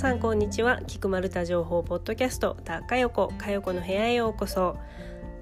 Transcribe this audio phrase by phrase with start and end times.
[0.00, 0.80] さんこんにちは。
[0.86, 4.78] 菊丸太情報ポッドキャストたかよこかよこの部屋へようこそ。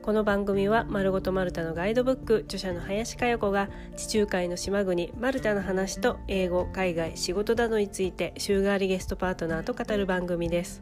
[0.02, 10.80] この番組は丸ごとマルタのガイドブック著者の林佳代子が地中海の島国マルタの話と英語海外仕事などについて週替わりゲストパートナーと語る番組です。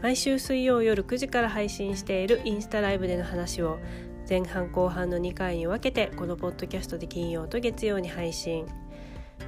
[0.00, 3.78] 毎週水曜夜9時から配信しているインスタライブでの話を
[4.26, 8.64] 前半後半の2回に分けてこのポッドキャストで金曜と月曜に配信。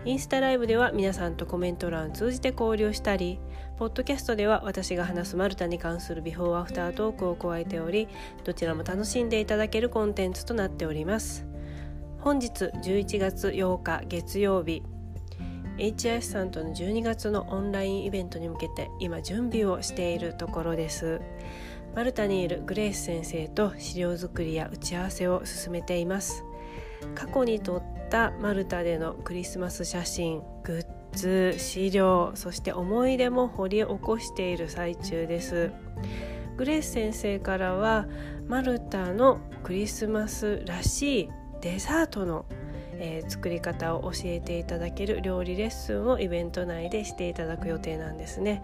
[0.05, 3.39] インスタライブでは皆さんとコメント欄を通じて交流したり
[3.79, 8.09] ポッドキャストでは私が話すマルタに関するビフォーアフタートークを加えており
[8.45, 11.47] どちらも楽しんでいただけるコンテンツとなっております。
[12.21, 14.83] 本日11月8日月曜日。
[15.77, 21.21] HIS さんとの12月のオンラインイベントに向けて今準備をしているところです。
[21.95, 26.44] マルタにいるグレース先生と資料作りや打ち合わせを進めています。
[27.15, 35.73] 過去に撮ったマルタでのクリスマス写真グッズ資料そして思い出も掘り起こしている最中です。
[36.57, 38.07] グレース先生からは
[38.47, 41.29] マルタのクリスマスらしい
[41.61, 42.45] デザートの、
[42.93, 48.63] えー、作り方を教えていただける料理レッスンをイベント内でしていただく予定なんですね。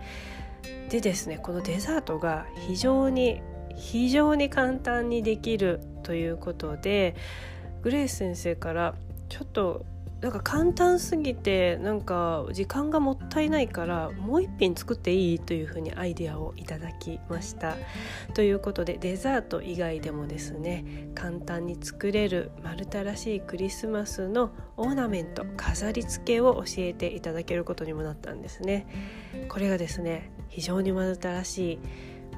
[0.91, 3.43] でですねこのデザートが非常に
[3.75, 7.15] 非常に簡単にできるということで
[7.83, 8.95] グレース先生から
[9.29, 9.85] ちょっと
[10.21, 17.77] なんか簡単すぎてなんか時間がもったいないからもう一品作っていいというふうにアイデアをいただきました。
[18.35, 28.87] ということでデザート以外でもですね簡単に作れるマルタらしいクリスマスのオーナメント飾り付けを教えていただけることにもなったんですね。
[29.49, 31.79] これがですね非常にマルタらしい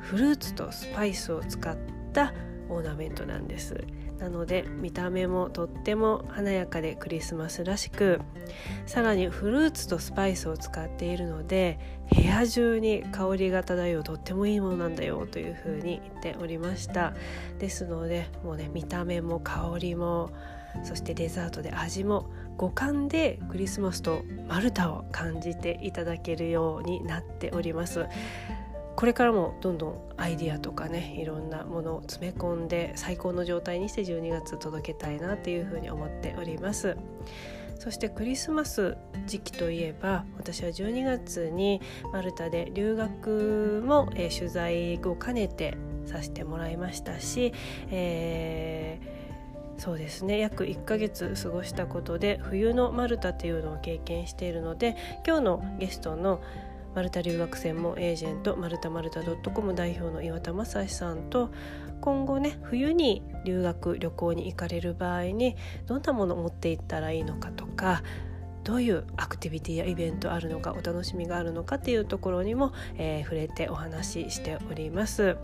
[0.03, 1.77] フルーツとスパイスを使っ
[2.13, 2.33] た
[2.69, 3.85] オーナメントなんです。
[4.23, 8.21] なので見た目もとっても華やかでクリスマスらしく
[8.87, 11.81] さらにフルーツとスパイスを使っているので
[12.15, 17.15] 部屋中に香りが漂うとってもいいものなんだよというふうに言っておりました。
[17.59, 20.31] ですのでもうね見た目も香りも
[20.85, 28.07] そしてデザートで味も五感でクリスマスとマルタを感じていただけるようになっております。
[28.97, 36.97] これからもどんどんアイディアとかねいろんなものを詰め込んで最高の状態にして12月届けたいなっていうふうに思っております。
[37.83, 41.81] そしてクリスマス時期といえば私は12月に
[42.13, 45.77] マルタで留学も、えー、取材を兼ねて
[46.07, 47.53] させてもらいましたし、
[47.91, 56.41] えー、そうですね約1ヶ月過ごしたことで冬のマルタっていうのを経験しているので今日のゲストの
[56.95, 61.51] マルタ留学専門エージェントマルタマルタ .com 代表の岩田正史さんと
[62.01, 68.03] 今後ね冬に留学旅行に行かれる場合にどんなものを持っていったらいいのかとか
[68.65, 75.37] どういうアクティビティやイベントあるのかお楽しみがあるのかっていうところにも、えー、触れてお話ししております。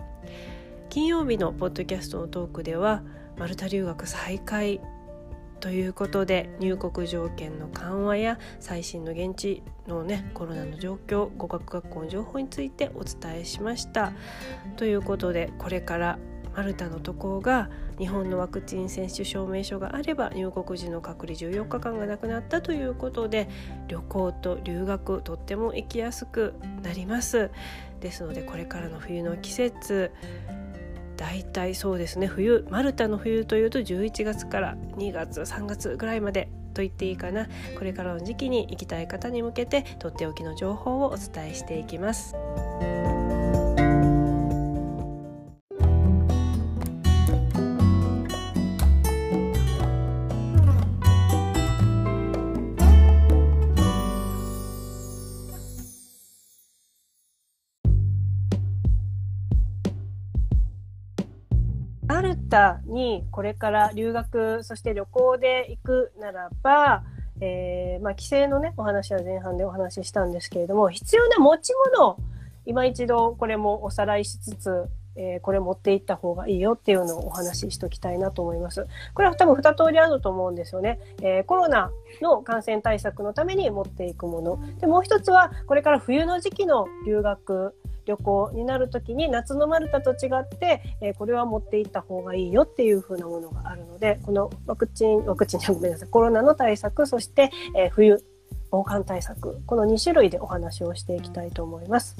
[0.88, 3.02] 金曜日のポッドキャストのトークでは
[3.36, 4.80] マルタ留学再開
[5.60, 14.12] ということで入国条件の緩和や最新の現地のねコロナの状況語学学校の情報についてお伝えしました。
[14.76, 16.18] ということでこれから
[16.58, 23.48] マルタの渡航が日本のワクチン接種証明書があれば入国時の隔離14日間がなくなったということで
[23.86, 27.50] 旅行と留学とっても行きやすくなります
[28.00, 30.10] ですのでこれからの冬の季節
[31.18, 42.36] 大体そうですね冬マルタの冬というと11月から2月3月ぐらいまでと言っていいかなこれからの時期に行きたい方に向けてとっておきの情報をお伝えしていきます。
[62.48, 67.04] タにこれから留学そして旅行で行くならば、
[67.40, 72.16] えー、まあ、規制のねお話は前半でお話ししたんですけれども必要な持ち物
[72.66, 78.86] 今一度これもおさらいしつつ、えー、これ持っていった方がいいよっていうのをお話ししときたいなと思います。
[79.14, 81.00] これは多分2通りあると思うんですよね。
[81.20, 81.90] えー、コロナ
[82.22, 84.58] の感染対策のために持っていくもの。
[84.78, 87.74] でもう一つはこれから冬の時期の留学
[88.08, 98.24] 旅行になる時に夏のマルタと違って、えー、これは持っていった方がいいよっていう風なものがあるのでこのワクチンワクチンじゃごめんなさいコロナの対策そして、えー、冬
[98.70, 102.16] 防寒対策この2種類でお話をしていきたいと思います。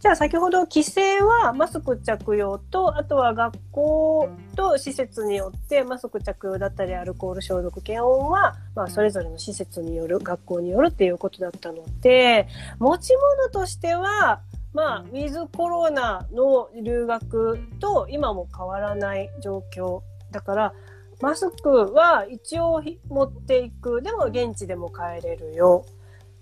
[0.00, 12.48] じゃあ先ほど規制はマスク着用とあとは学校と施設によってマスク着用だったりアルコール消毒検温は、まあ、それぞれの施設による学校によるっていうことだったので
[12.78, 14.40] 持ち物としては
[14.72, 20.74] まあ、ウィズコロナの留学と今も変わらない状況だから
[21.20, 25.84] マスクは一応持っていくでも現地でも買えれるよ。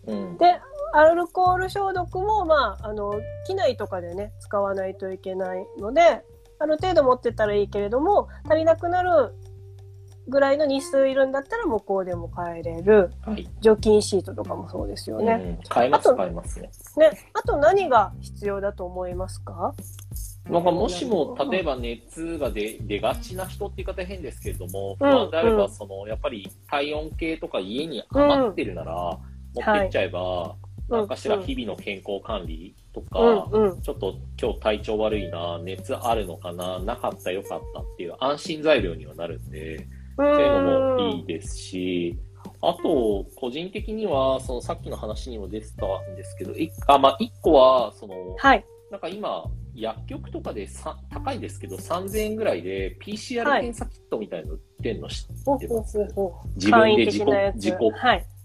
[0.06, 0.61] うん、で
[0.94, 3.12] アルコール消毒も、まあ、あの、
[3.46, 6.25] 機内とかでね、使わないといけないので、
[6.58, 9.35] ある程度持ってたらいいけれども、足りなくなる
[10.29, 15.58] ぐらいの日数いるんだったら向こうでも買えれる、はい、除菌シートとかもそうですよね。
[15.62, 16.70] うん、買えます買えますね。
[16.96, 19.73] ね、あと何が必要だと思いますか？
[20.50, 28.93] なんかもしも例えば熱が出出がちな人って言い方変ですけれども、不安であればその、やっぱり体温計とか家に余ってるなら
[29.55, 30.56] 持ってっちゃえば、
[30.88, 33.20] 何かしら日々の健康管理とか、
[33.52, 39.87] うんうん、ちょっと今日体調悪いな、熱あるのかな、なかったよかったっていう安心材料にはなるんで、
[40.17, 42.19] そういうのもいいですし、
[42.61, 46.55] あと、個人的には、そのさっきの話にも出てたんですけど、
[46.87, 49.44] あまあ、1個は、その、はい、なんか今、
[49.75, 56.08] 薬局とかでさ高いですけど、3000円ぐらいで PCR 検査キットみたいなの売ってんの知ってます、はい、
[56.56, 57.25] 自分で自己
[57.55, 57.76] 自己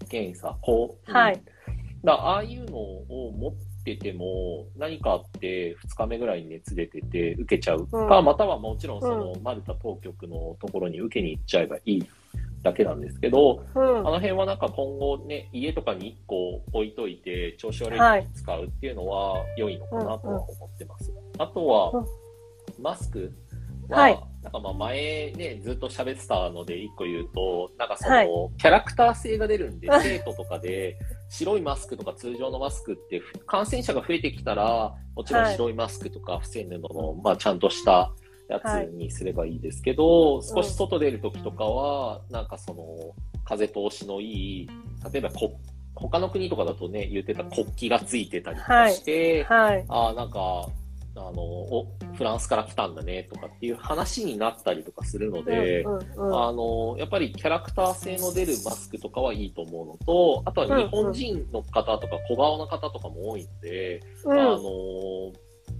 [0.08, 1.42] 検査、こう、はい、
[2.04, 3.52] だああいうのを持っ
[3.84, 7.86] てても、何かあって2日目ぐらいに熱出てて受けちゃう。
[7.86, 12.04] か、うん、またはもちろんそのマルタ当局のところに受けに行っちゃえばいい
[12.62, 21.12] だけなんですけど、うん、あの辺はなんか今後ね、家とかに1個置いといて調子悪い時に使うっていうのは良いのかなとは思ってます。
[21.38, 22.04] あとは、
[22.80, 23.32] マスク
[23.88, 28.28] は、はい、なんかまあ前ね、ずっと喋ってたので一個言うと、なんかその、はい、
[28.58, 30.96] キャラクター性が出るんで、生徒とかで
[31.28, 38.12] 白いマスクとか通常のマスクって感染者が増えてきたら、もちろん白いマスクとか防ぐのの、まあちゃんとした
[38.48, 44.68] やつにすればいいですけど、少し外出るときとかは、なんかその、風通しのいい、
[45.12, 45.58] 例えばこ
[45.94, 49.76] 他の国とかだとね、言ってた国旗がついてたりとかして、はい。
[49.76, 50.68] はい、ああ、なんか、
[51.16, 64.60] あのおフランスから来たんだねとかっていう話になったりとかするので、うんうんうん、あのやっぱりキャラクター性の出るマスクとかはいいと思うのとあとは日本人の方とか小顔の方とかも多いので、うん、あの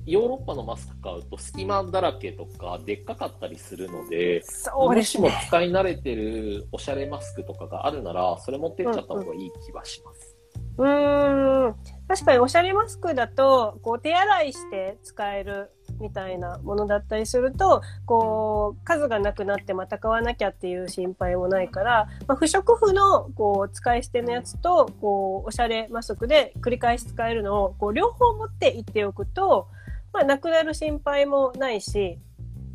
[0.06, 4.42] ヨーロッパのマスク買うと隙間だらけとかでっかかったりするので、ね、
[4.74, 10.36] もしも使い慣れてるおしゃれマスクとかがあるならそれ持ってっちゃった方がいい気はします。
[10.76, 11.74] うん、うん
[12.06, 15.70] 確かにおしゃれマスクだと、こう手洗いして使える
[16.00, 29.68] みたいなものだったりすると、こう数がなくなってまた買わなきゃっていう心配もないから、まあ、不織布のこう使い捨てのやつと、こうおしゃれマスクで繰り返し使えるのをこう両方持っていっておくと、
[30.12, 32.18] まあ、なくなる心配もないし、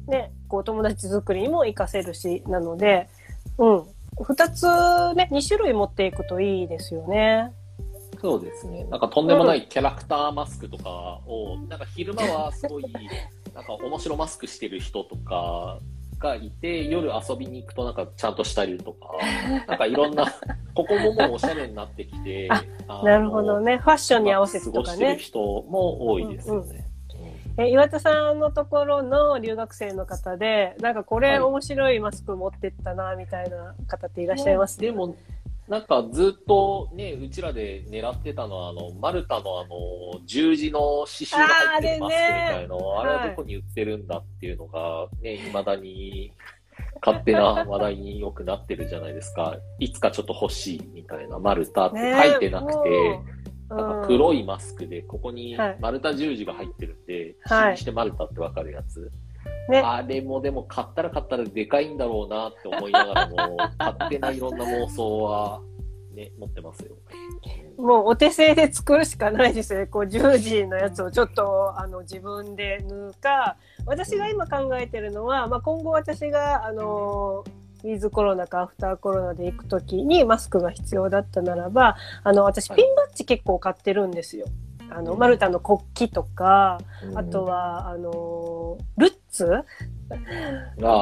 [0.07, 3.07] ね、こう友達作りにも活かせるし、なので、
[3.57, 3.85] うん。
[4.21, 4.65] 二つ
[5.15, 7.53] ね、二種類持っていくといいですよね。
[8.21, 8.85] そうですね。
[8.85, 12.83] なんかとんでもないキャラクターマスクとかを、なんか昼間はすごい、
[13.53, 15.79] なんか面白マスクしてる人とか
[16.19, 19.07] がいて、夜遊びに行くとなんかちゃんとしたりとか、
[19.67, 20.25] なんかいろんな、
[20.75, 22.49] ここももうおしゃれになってきて、
[23.03, 23.77] なるほどね。
[23.77, 24.83] ファッションに合わせてとかね。
[24.83, 26.89] 過ごしてる人も多いですよね。
[27.57, 35.15] え岩田さんのところの留学生の方で、なんかこれ面白いマスク持ってったな、みたいな方っていらっしゃいます、ね、でも、
[35.69, 46.33] なんかずっとね、うちらで狙ってたのは、あの、マルタのあの、十字の刺繍が入ってるマスクみたいの、あ,、れはどこに売ってるんだっていうのが、ね、未だに、
[47.05, 49.55] 勝手な話題によくなってるじゃないですか。
[49.77, 53.19] いつかちょっと欲しいみたいな、マルタって書いてなくて、
[53.69, 59.11] なんか黒いマスクで、ここにマルタ十字が入ってるんで、はい、してマルタってわかるやつ。
[59.69, 65.61] ね、あれもでも買ったら買ったらでかいんだろうなって思いながらも、勝手ないろんな妄想は
[66.13, 66.95] ね、持ってますよ。
[67.77, 69.85] もうお手製で作るしかないですね。
[69.85, 77.45] こう、十字のやつをちょっと、あの、自分で縫うか、私が今考えてるのは、まあ、今後私が、あの、
[77.83, 84.47] ウィズコロナかアフターコロナで行くときにマスクが必要だったならば、あの、私ピンバッジ結構買ってるんですよ。
[84.89, 86.79] あの、マルタの国旗とか、
[87.15, 89.63] あとは、あの、ルッツ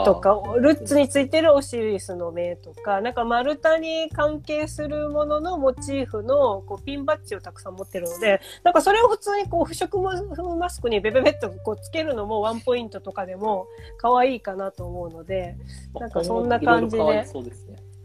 [0.06, 13.68] とか、ルッツについてるオシリスの目とか、なんか丸太に関係するもののモチーフのこうピンバッジをたくさん持ってるので、なんかそれを普通にこう不織布マスクにベベベッとこうつけるのもワンポイントとかでも
[13.98, 15.56] 可愛いかなと思うので、
[16.00, 17.04] なんかそんな感じで。
[17.04, 17.28] でね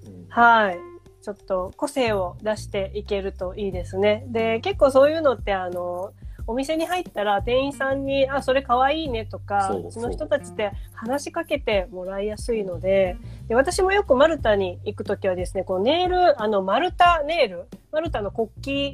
[0.06, 0.78] うん、はい。
[1.22, 4.24] ちょっと個性を出していけるといいですね。
[4.28, 6.12] で、結構そういうのってあの、
[6.46, 13.16] お店に入ったら店員さんに、あ、それかわいいねとか、うちの人たちって話しかけてもらいやすいので、
[13.48, 18.48] で私もよくマルタに行くときはですね、こうネイル、あの、マルタネイル、マルタの国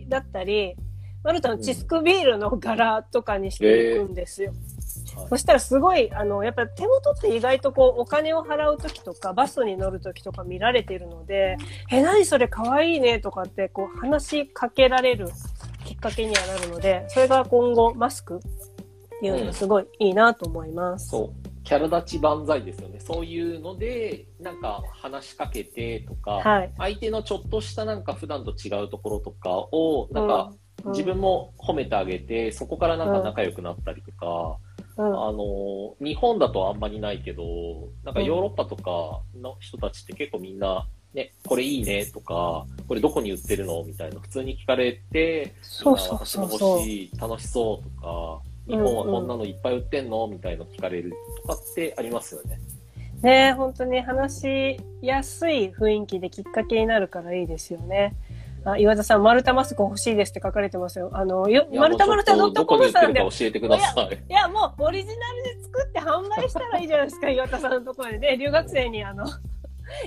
[0.06, 0.76] 旗だったり、
[1.24, 4.52] マルタのチスクビールの柄とかにしていくんですよ。
[4.54, 11.56] えー、そしたらすごい、あの、やっぱ手元って意外とこう、お金を払うときとか、バスに乗るときとか見られているので、
[11.90, 15.28] え、何それかわいいねとかって、こう、話しかけられる
[15.88, 18.40] きっかけにはなるので、それが今後、マスクっ
[19.20, 21.16] ていうのがすごいいいなと思います。
[21.16, 21.48] うん、そう。
[21.64, 23.00] キャラ立ち万歳ですよね。
[23.00, 34.58] そういうので、なんか話しかけてとか、はい、相手のちょっとしたなんか普段と違うところとかを、なんか、うん自分も褒めてあげて、そこからなんか仲良くなったりとか、
[34.96, 37.42] うん、あの、日本だとあんまりないけど、
[38.04, 40.86] なんかヨーロッパとかの人たちって結構みんな、
[41.18, 43.82] ね、これいいねとか、これどこに売ってるの？
[43.84, 46.82] みたいな普通に聞かれて、そうそうそうそう。
[46.82, 50.28] しい、楽しそうとか、日本はこんなのいっぱい売ってんの？
[50.28, 52.60] みたいな聞かれるとかってありますよね。
[53.22, 58.14] ね本当に話しやすい雰囲気できっかけになるからいいですよね。
[58.64, 61.10] あ岩田さん、丸太マスク欲しいですって書かれてますよ。
[61.14, 63.20] あの、よ丸太丸太ドットコムさんで。
[63.20, 64.22] 教えてください。
[64.28, 68.18] いや、もうオリジナルで作って販売したらいいじゃないですか、岩田さんのところで。
[68.18, 69.26] で、留学生にあの、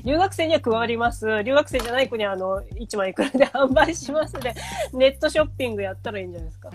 [0.03, 1.43] 留学生には加わります。
[1.43, 4.53] 留学生じゃない子にあの、1枚いくらで販売しますで、
[4.93, 6.69] ネットショッピングやったらいいんじゃないですか。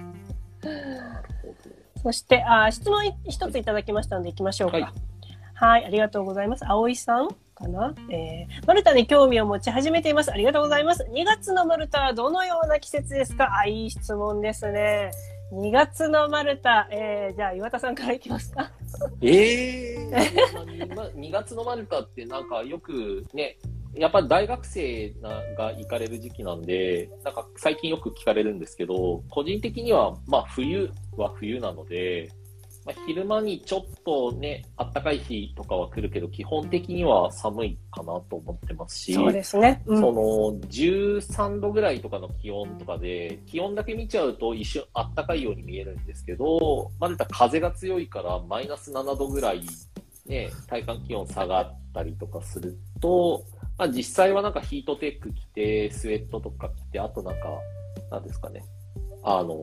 [2.03, 4.77] そして、あ質問一ついただきましたので行きましょうか。
[4.79, 4.87] はい、
[5.55, 6.65] はい、ありがとうございます。
[6.67, 7.29] 葵さん。
[7.57, 10.31] かな、えー、マルタに興味を持ち始めています。
[10.31, 11.05] ありがとうございます。
[11.11, 13.49] 2月のマルタはどのような季節ですか？
[13.59, 15.11] あ、いい質問ですね。
[15.53, 18.71] 2月のマルタ、えー、じゃあ岩田さんからいきますか。
[19.21, 23.57] ええー、2月のマルタってなんかよくね、
[23.95, 25.11] やっぱり大学生
[25.57, 32.31] が行かれる時期なんで、なんか最近よく聞かれるんですけど、個人的にはまあ冬は冬なので、
[32.87, 39.83] まあ、昼間にちょっとね、暖かい日とかは来るけど、基本的には寒いかなと思ってますし、そうですね。
[39.87, 40.23] うん、その、
[40.69, 49.63] 13度ぐらいとかの気温とかで、気温だけ見ちゃうと一瞬暖かいように見えるんですけど、まだ風が強いからマイナス7度ぐらい、
[50.27, 53.43] ね、体感気温下がったりとかすると、
[53.79, 57.49] まあ、実際はなんかヒートテック着て、スウェットとか着て、あとなんか、
[58.13, 58.65] なんですかね、
[59.25, 59.61] あの、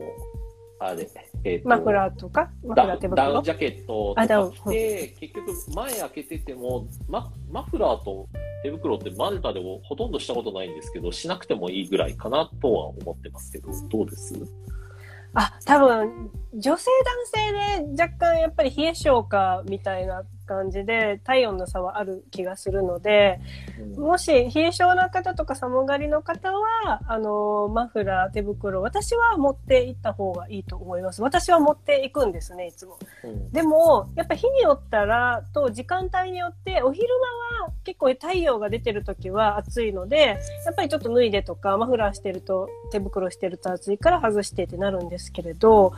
[0.86, 1.08] あれ、
[1.44, 2.50] えーと、マフラーとか？
[2.64, 3.16] マフラー手袋？
[3.16, 8.28] ダウンジャケットとか着て、結局前開けてても、ママフラーと
[8.62, 14.34] 手袋ってマルタでもほとんどしたことないんですけど、しなくてもいいぐらいかなとは思ってますけど、どうです？
[15.36, 16.90] あ、多分、女性
[17.32, 23.40] 男性で若干やっぱり冷え性かみたいな感じで体温の差はある気がするので、
[23.96, 31.22] うん、もし冷え性な方とか寒がりの方は、あの、マフラー、手袋、私は持っていった方がいいと思います。
[31.22, 32.98] 私は持っていくんですね、いつも。
[33.24, 37.08] うん、でも、やっぱ日によったらと時間帯によって、お昼
[37.60, 45.92] 間は結構太陽が出てる時は暑いので、やっぱりちょっと脱いでとか、マフラーしてると、手袋してると暑いから外してってなるんですけれど、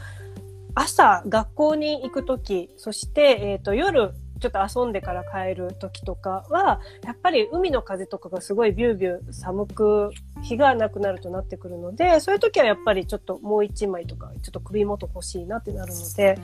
[0.75, 10.11] 朝学校に行く時、そして、えっ、ー、と、夜ちょっと遊んでから帰る時とかは、やっぱり海の風とかがすごいビュービュー寒く、
[10.43, 16.38] 日がなくなるとなってくるので、そういう時はやっぱりちょっともう一枚とか、ちょっと首元欲しいなってなるので、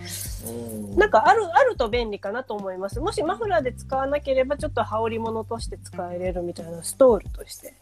[0.97, 3.01] なんかある、あると便利かなと思います。
[3.01, 7.75] もしマフラーで使わなければ、ちょっと羽織物として使えれるみたいなストールとして。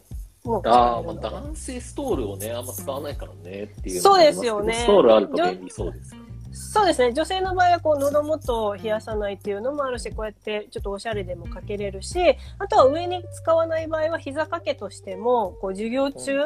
[0.65, 4.01] ああ、まあ男性ストールをね、あんま使わないからねっていう。
[4.01, 4.73] そうですよね。
[4.73, 6.15] ストールあると便利そうです。
[6.51, 7.13] そうですね。
[7.13, 12.19] 女性の場合はこう喉元を冷やさないっていうのもあるしこうやってちょっとおしゃれでもかけれるし
[12.59, 16.43] あとは上に使わない場合は膝掛けとしてもこう授業中ちょ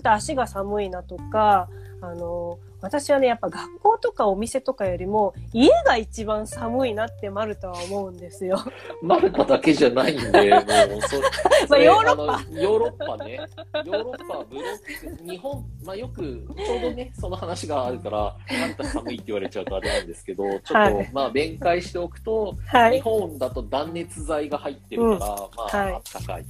[0.00, 1.68] っと足が寒いなとか
[2.00, 8.58] あの私はね、やっぱ学校とかお店とかよりも、家が一番寒いなってマルタは思うんですよ。
[9.02, 10.50] マルタだけじゃないんで、
[10.88, 11.20] もうそ、
[11.68, 12.60] まあヨーロッパ。
[12.60, 13.40] ヨーロッパね。
[13.84, 26.44] ヨーロッパ、ブロック、日本、まあよく、ちょうどね、その話があるから、マルタ寒いって言われちゃうとあれなんですけど、ちょっと、はい、まあ弁解しておくと、はい、日本だと断熱材が入ってるから、うん、まあ、はい、あったかい。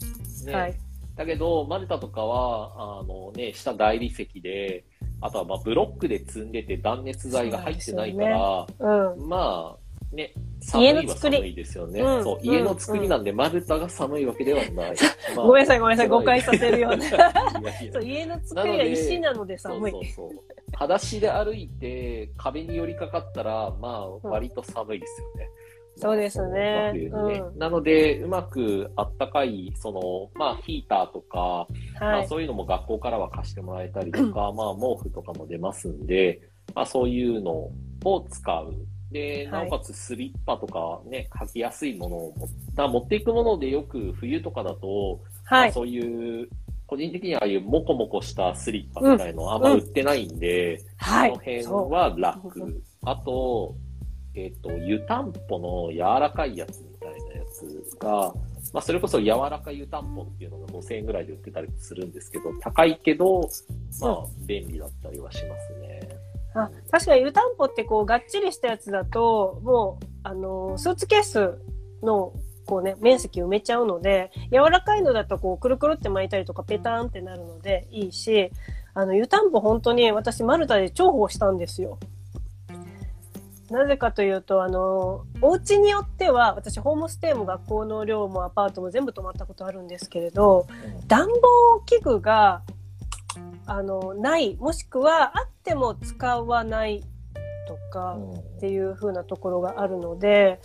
[0.44, 0.52] ね。
[0.52, 0.74] はい
[1.18, 4.84] だけど、マルタとかは、あのね、下大理石で、
[5.20, 12.00] あとはまあブロックで積んでて断熱材が入ってないから、ねうん、まあね、寒いは寒いですよね。
[12.00, 14.96] うん、そう、家の作りなんで、丸太が寒いわけではない。
[15.36, 17.04] まあ、ごめんなさい、ごめんなさい、誤解させるような。
[17.92, 19.92] そう家の作りが石なので寒い。
[19.92, 20.40] そうそうそう。
[20.72, 25.50] 裸足で歩いて壁に寄りかかったら、まあ割と寒いですよね。
[26.00, 26.92] そうですね。
[26.92, 27.10] ね。
[27.12, 36.40] うん、なので、うまくあったかい、その、まあ、ヒーターとか、はい、まあ、そういうのも学校からは貸してもらえたりとか、 まあ、毛布とかも出ますんで、
[36.74, 37.70] まあ、そういうの
[38.04, 38.74] を使う。
[39.10, 42.34] で、なおかつスリッパとかね、履きやすいものを
[42.76, 46.48] 持持っていくものでよく冬とかだと、はい、まあ、そういう、
[46.86, 50.80] 個人的にはああいうモコモコしたスリッパみたいのあんま売ってないんで、うん。
[50.80, 52.82] うん、その辺は楽。
[53.02, 53.74] あと、
[54.34, 58.32] えっ、ー、と、湯たんぽの柔らかいやつみたいなやつが、
[58.72, 63.48] まあ、それこそ柔らか湯たんぽっていうのが5000円ぐらいで売ってたりするんですけど、高いけど、
[64.00, 65.98] まあ、便利だったりはしますね。
[66.54, 71.58] あ確かに湯たんぽってこうがっちりしたやつだともうあのスーツケース
[72.02, 72.32] の
[72.66, 78.50] こうね面積埋めちゃうので柔らかいのだとこうくるくるって巻いたりとかペタンってなるのでいいし
[78.94, 81.98] あの湯たんぽ本当に私マルタで重宝したんですよ。
[83.70, 90.66] なぜかというと、あの、お家によっては、私、ホームステイも学校の寮もアパートも全部泊まったことあるんですけれど、
[91.06, 92.62] 暖房器具が、
[93.66, 97.04] あの、ない、もしくはあっても使わない
[97.66, 98.16] とか
[98.56, 100.60] っていう風なところがあるので、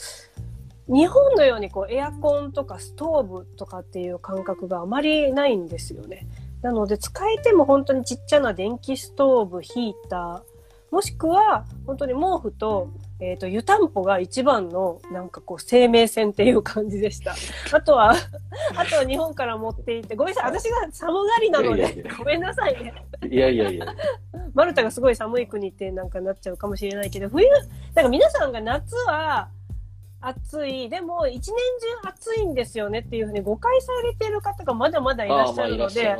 [0.88, 6.28] 日本のようにこうエアコンとかストーブとかっていう感覚があまりないんですよね。
[6.62, 10.53] なので使えても本当にちっちゃな電気ストーブ、ヒーター、
[10.94, 17.34] もしくは、本当に毛布と、えっ、ー、と、湯たんぽが一番の、なんかこう、生命線っていう感じでした。
[17.76, 22.94] あとは、あとは日本から持っていて、ごめんなさい、私が寒がりなので、ごめんなさいね。
[23.28, 23.88] いやいやいや。
[24.54, 27.50] マルタがすごい寒い国ってなんかなっちゃうかもしれないけど、冬、
[27.96, 29.50] なんか皆さんが夏は、
[30.24, 31.56] 暑い、でも一年
[32.04, 36.18] 中暑いんですよねっていうふうに誤解されてる方がまだまだいらっしゃるので、ね、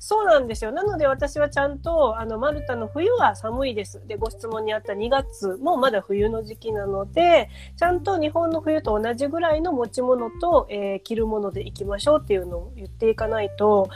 [0.00, 0.72] そうなんですよ。
[0.72, 4.04] なので私はちゃんと、あの、マルタの冬は寒いです。
[4.06, 13.88] で、ご質問にあった2月もまだ冬の時期なので、ちゃんと日本の冬と同じぐらいの持ち物と、えー、着るもので行きましょうっていうのを言っていかないと、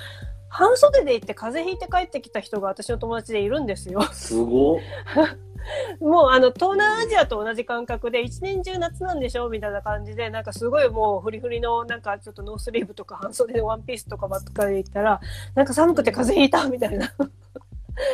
[0.53, 4.03] 半袖で行って風邪ひいて帰ってきた人が私の友達でいるんですよ。
[4.13, 4.79] すご
[6.01, 15.21] もうあの東南アジアと同じ感覚で一年中夏なんでしょみたいな感じでなんかすごいもうフリフリのなんかちょっとノースリーブとか半袖のワンピースとかばっかり言ったら
[15.55, 17.15] なんか寒くて風邪ひいたみたいな。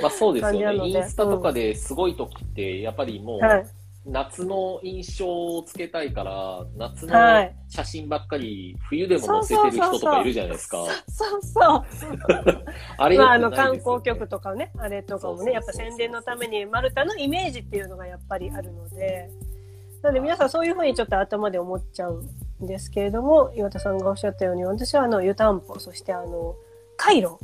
[0.01, 0.89] まあそうですよね。
[0.89, 3.67] インスタとかですごい時ってやっぱりもう、はい
[4.09, 7.15] 夏の印象をつけたいから、夏の
[7.69, 10.85] 写真ばっかり、冬でも載せてる人とかいるじゃないですか。
[11.09, 11.85] そうそう。
[12.97, 19.31] あれ、まあ、あの、観光局とかね、あれとかもね、やっぱ宣伝のために、マルタのイメージっていうのがやっぱりあるので、
[20.03, 22.23] なので皆さんそういうふうにちょっと頭で思っちゃう
[22.63, 26.55] んですけれども、岩田さんがおっしゃったように、私はあの、湯たんぽ、そしてあの、
[26.97, 27.39] カイロ。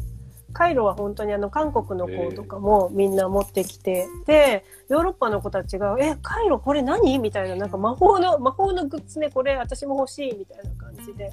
[0.54, 7.18] カイロは本当にあの韓国の子とかもみんな持ってきて、で、ヨーロッパの子たちが、え、カイロこれ何？
[7.18, 11.32] みたいな、なんか魔法の、魔法のグッズね、これ私も欲しいみたいな感じで、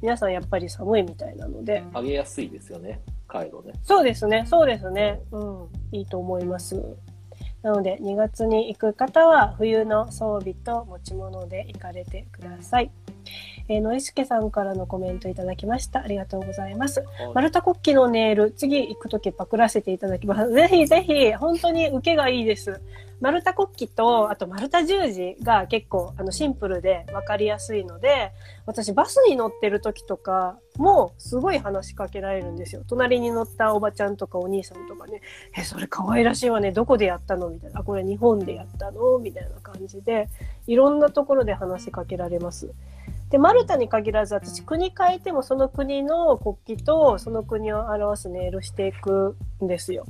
[0.00, 1.84] 皆さんやっぱり寒いみたいなので。
[1.92, 3.74] あげやすいですよね、カイロね。
[3.84, 5.20] そうですね、そうですね。
[5.30, 6.82] うん、いいと思います。
[7.62, 12.90] なので、2月に行く方は冬の装備と持ち物で行かれてください。
[13.68, 16.00] えー、のりすけさんからのコメントいただきました。
[16.00, 17.04] ありがとうございます。
[17.34, 20.50] 丸太国旗のネイル、次行くときパクらせていただきます。
[20.52, 22.80] ぜひぜひ、本当に受けがいいです。
[23.20, 28.32] 丸太国旗と、あと丸太十字が結構あのシンプルで分かりやすいので、
[28.66, 32.82] 私バスに乗ってる時とかもすごい話しかけられるんですよ。
[32.86, 35.22] 隣に乗ったおばちゃんとかお兄さんとかね、
[35.56, 37.48] え、それ可愛らしいわね、どこでやったの？
[37.48, 37.80] みたいな。
[37.80, 39.18] あ、これ日本でやったの？
[39.18, 40.28] みたいな感じで、
[40.66, 42.74] いろんなところで話しかけられます。
[43.34, 50.06] で、マルタに限らず私国変えてもその国の国旗とその国を表すネイルしていくんですよ。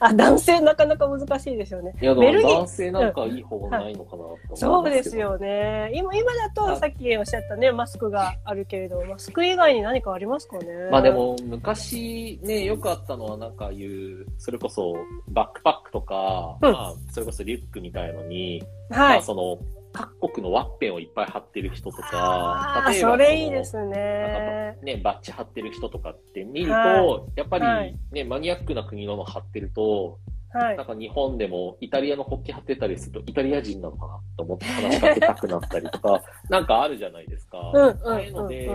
[0.00, 1.94] あ、男性なかなか難しいですよね。
[2.02, 5.92] いや、ベルギー男性なんかいい方がないのかなと思うそうですよね。
[5.94, 10.66] 今、今だとさっきおっしゃったね、マスクがあるけれど、マスク以外に何かありますかね？
[10.90, 14.96] まあでも、昔ね、よくあったのはなんかいう、それこそ
[15.28, 19.18] バックパックとか、うん、まあ、それこそリュックみたいのに、はい。
[19.18, 19.58] まあその、
[19.94, 24.76] 各国のワッペンをいっぱい貼ってる人とか、例えばそれいいですね。
[24.82, 27.68] ね、バッチ貼ってる人とかって見ると、はい、やっぱりね、
[28.12, 30.18] はい、マニアックな国のの貼ってると、
[30.52, 37.58] はい、なんか日本でもイタリアの国旗貼ってたりすると、イタリア人なのかなと思って話しかけたくなったりとか、 なんかあるじゃないですか。
[37.72, 38.68] うん、ああいうので、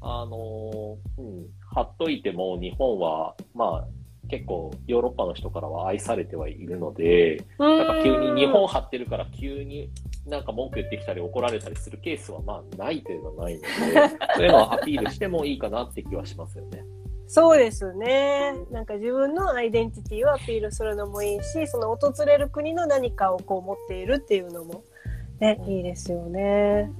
[0.00, 3.88] あの、うん、貼っといても日本は、まあ、
[4.32, 9.90] 結構ヨーロッパの人からは愛されてはいるので、なんか急に日本張ってるから急に
[10.26, 13.68] なんか文句言ってきたり怒られたりするケースはまあないというのはないので、
[14.34, 16.82] そういうのをアピールしてもいいかなって気はしますよね。
[17.26, 18.54] そうですね。
[18.70, 24.82] なんか自分のアイデンティティをアピールするのもいいし、その訪れる国の何かをこう持っているっていうのも
[25.40, 26.90] ね、うん、いいですよね。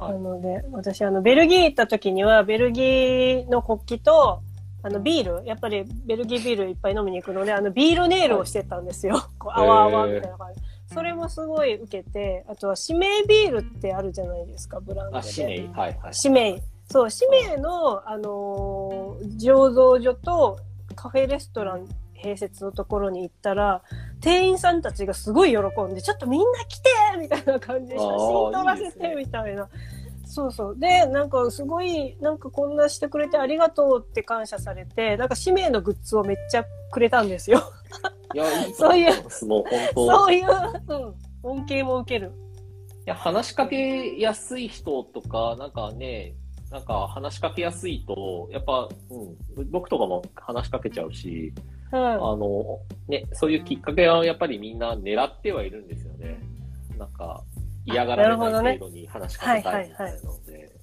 [0.00, 4.42] はい、なので、私あの、ベルギー行った時には、ベルギーの国旗と、
[4.82, 9.14] あのビール、やっぱりベルギービールいっぱい飲みに行くので、あのビールネイルをしてたんですよ。
[9.14, 10.60] はい、こう、あわあわみたいな感じ。
[10.92, 15.26] それもすごい受けて、あとは、指名ビールってあるじゃないですか、ブランドで。
[15.26, 16.12] あ、指名はいはい。
[16.22, 16.62] 指名。
[16.90, 20.58] そう、指名の、あのー、醸造所と
[20.96, 21.86] カフェレストラン
[22.20, 23.82] 併設のところに行ったら、
[24.20, 29.68] 店員さんたちがすごい喜んで、ちょっとみんな来てみたいな感じで写真撮らせてみたいな。
[30.30, 30.78] そうそう。
[30.78, 37.60] で、なんかすごい、なんかこんなしてくれてありがとうって感謝されて、なんか使命のグッズをめっちゃくれたんですよ。
[38.32, 39.12] いや、いいそういう、
[39.48, 40.46] もう本当そういう、
[40.88, 42.30] うん、恩恵も受ける。
[42.30, 42.30] い
[43.06, 46.34] や、話しかけやすい人とか、なんかね、
[46.70, 48.88] なんか話しかけやすいと、やっぱ、
[49.56, 51.52] うん、僕とかも話しかけちゃうし、
[51.92, 56.38] うん、あの、ね、そういうきっかけはやっぱりみんな狙ってはいるんですよね。
[56.96, 57.42] なんか、
[57.84, 60.80] 嫌がられない程度に話しかけたいみたいなので。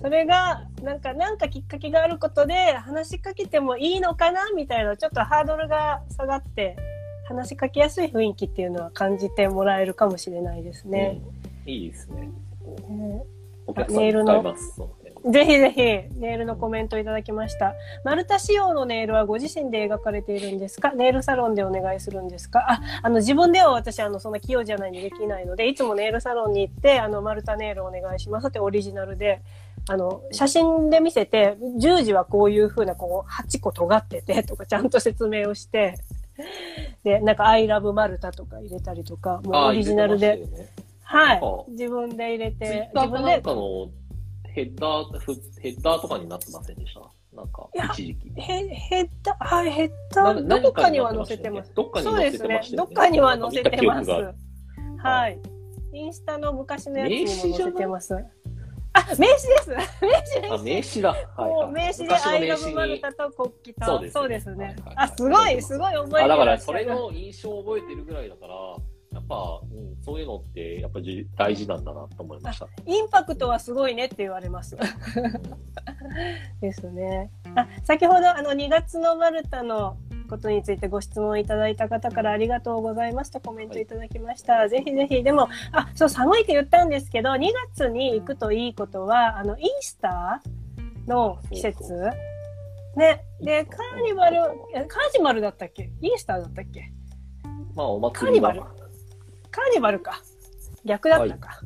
[0.00, 6.76] それが、なんか、なんかきっかけがあることで、話しかけてもいいのかなみたいな、ちょっとハードルが下がって、
[7.26, 11.22] 話しかけやすい雰囲気っていうのは感じてもらえるかもしれないですね。
[11.64, 12.28] うん、いいですね。
[13.66, 14.82] お客さん使います。
[15.30, 15.80] ぜひぜひ、
[16.20, 17.74] ネイルのコメントいただきました。
[18.04, 20.92] 丸太仕様のネイルはご自身で描かれているんですか？
[20.92, 22.60] ネイルサロンでお願いするんですか？
[22.70, 29.40] あ、あの、自分では私、あの、そんな器用じゃないんでできないので、いつもネイルサロンに行って、あの、丸太ネイルお願いしますってオリジナルで、
[29.88, 35.94] あの、写真で見せて、十字はこういう風な、こう、8個尖ってて、とか、ちゃんと説明をして、
[37.02, 40.68] で、なんか、I love 丸太とか入れたりとか、もうオリジナルで、ね、
[41.02, 41.40] はい。
[41.70, 43.42] 自分で入れて、自分で。
[44.54, 47.00] ヘッダー、ヘッダーとかになってませんでした？
[47.36, 48.30] なんか、一時期。
[48.36, 51.74] ヘヘッダー、はい、ヘッダー、どこかには載せてます。
[51.74, 52.76] どっかに載せてますね。
[52.76, 54.10] どっかには載せてます。
[54.10, 55.40] はい。
[55.92, 58.14] インスタの昔のやつにも載せてます。
[58.96, 59.70] あ、名刺です。
[59.70, 60.52] 名刺です。
[60.52, 61.16] あ、名刺だ。
[61.36, 64.10] はい、名刺でアイラブマルタと国旗と。
[64.10, 64.76] そうですね。
[64.94, 66.28] あ、すごい、すごい覚えてる。
[66.28, 68.54] だから、それの印象を覚えてるぐらいだから、
[69.28, 72.68] ぱ、うん、そういうのってやっぱじ大事なんだなと思いました。
[72.86, 74.76] インパクトはすごいねって言われます。
[76.60, 77.30] ですね。
[77.54, 79.96] あ、先ほどあの2月のマルタの
[80.28, 84.54] ことについてご質問いただいた方からありがとうございますとコメントいただきました。
[84.54, 87.40] はい、ぜひぜひ、でも、あ、そう、寒いって言ったんですけど、2
[87.76, 91.94] 月に行くといいことは、あの、イースターの季節？
[92.96, 93.24] ね。
[93.40, 94.40] で、カーニバル、
[94.88, 95.90] カージマルだったっけ？
[96.00, 96.90] イースターだったっけ？
[97.74, 98.83] まあ、お祭りカーニバル？
[99.54, 100.20] カーニバルか。
[100.84, 101.60] 逆だったか。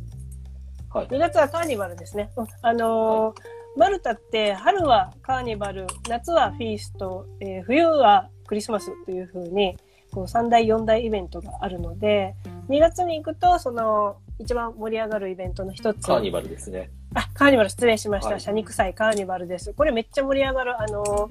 [0.92, 1.06] はい。
[1.06, 2.30] 2月はカーニバルですね。
[2.60, 3.34] あのーは
[3.76, 9.78] い、マルタって春はカーニバル、夏はフィースト、えー、冬はクリスマスというふうに、
[10.12, 12.34] こう3大4大イベントがあるので、
[12.68, 16.06] 2月に行くと、その、一番盛り上がるイベントの一つ。
[16.06, 16.90] カーニバルですね。
[17.14, 18.32] あ、カーニバル失礼しました。
[18.32, 19.72] はい、シャニクサイカーニバルです。
[19.72, 21.26] これめっちゃ盛り上がる、あのー、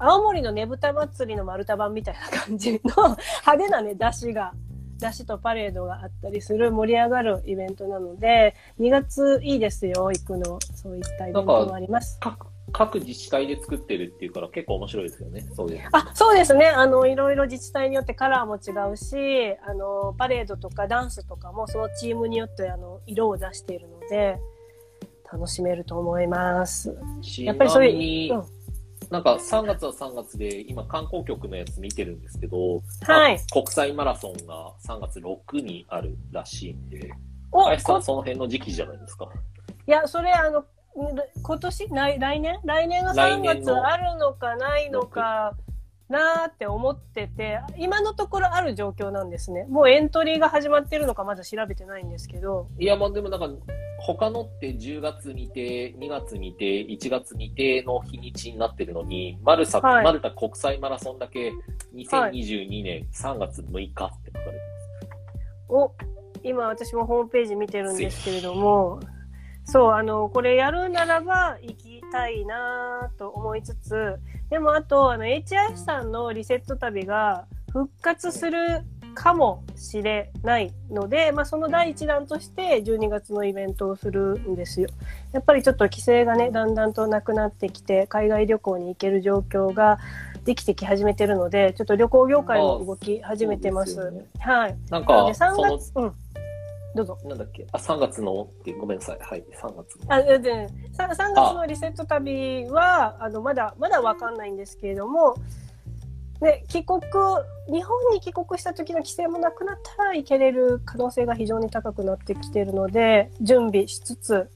[0.00, 4.52] 青森のねぶた祭りの丸太版みたいな感じの派手なね、出汁が
[4.98, 10.58] 出しとパレードがあったりする盛り上がるイベントなので、2月いいですよ、行くの。
[10.74, 12.18] そういったイベントもあります。
[12.70, 15.48] 各自治体で作ってるっていうから結構面白いですよね。
[15.54, 15.88] そういう。
[15.92, 16.66] あ、そうですね。
[16.66, 24.38] あの、いろいろ自治体によってカラーも違うし、あの、パレードとかダンスとかもそのチームによってあの、色を出しているので、
[25.32, 26.94] 楽しめると思います。
[27.38, 28.57] やっぱりそういう、うん
[29.10, 33.40] なんか3月は3月で、今観光局のやつ見てるんですけど、はい。
[33.50, 37.10] 国際マラソンが3月6にあるらしいんで、
[37.50, 39.28] お林さんその辺の時期じゃないですか？
[39.86, 40.64] いや、それあの、
[41.42, 41.88] 今年？
[41.88, 42.60] 来来年？
[42.64, 45.56] 来年の3月あるのかないのか
[46.10, 49.64] なーって思ってて、今のところある状況なんですね。
[49.70, 52.68] もうエントリーが始まってるのかまだ調べてないんですけど。
[52.78, 53.48] いや、まあでもなんか、
[53.98, 61.52] 他のって10月未定、2月未定、1月未定の日にちになってるのに、マルサ、はい、マルタ国際マラソンだけ
[61.94, 65.72] 2022年3月6日って書かれてます。
[65.72, 65.94] はい、お、
[66.44, 69.00] 今私もホームページ見てるんですけれども、
[69.64, 74.16] そう、あの、これやるならば行きたいなと思いつつ、
[74.48, 78.82] でもあと、あの、HIF さんのリセット旅が復活する
[79.18, 84.88] かもしれないので、まあ、その第一弾として12月のイベントをするんですよ。
[85.32, 89.98] やっぱりちょっと規制がね、だんだんとなくなってきて、海外旅行に行ける状況が
[90.44, 93.94] できてき始めてるので、ちょっと旅行業界も動き始めてます。
[93.94, 94.76] すね、はい。
[94.88, 96.14] なんか、な3月、うん。
[96.94, 97.18] どうぞ。
[97.24, 97.66] なんだっけ？
[97.72, 99.18] あ、3月のってごめんなさい。
[99.20, 100.14] はい、3月の。
[100.14, 105.34] あ、で、3, 3月のリセット旅は、あの、まだ、まだわかんないんですけれども、
[106.40, 107.00] で、帰国、
[107.66, 114.48] 日本に帰国した時の規制もなくなったら行けれる可能性が非常に高くなってきているので、準備しつつ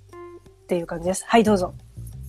[0.64, 1.24] っていう感じです。
[1.26, 1.74] はい、どうぞ。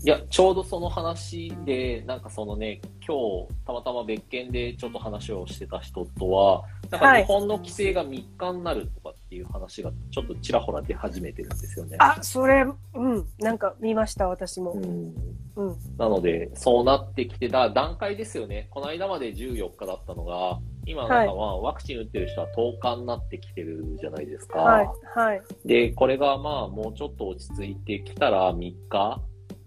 [0.05, 3.15] いや、ちょうどその話で、なんかそのね、今
[3.47, 11.97] 日、たまたま別件でちょっと話をしてた人とは、なんか日本の規制が3日になるとかっていう話がちょっとちらほら出始めてるんですよね。
[11.99, 14.73] あ、それ、うん、なんか見ました、私も。
[14.73, 15.13] うん。
[15.55, 18.67] うん、なので、そうなってきてた段階ですよね。
[18.69, 24.59] この間まで14日だったのが、今なんかまあ、ワクチン打ってる人は10日になってきてるじゃないですか。
[24.59, 24.89] はい。
[25.15, 25.41] はい。
[25.65, 28.57] で、これがまあ、もうちょっと落ち着いてきたら3
[28.89, 29.21] 日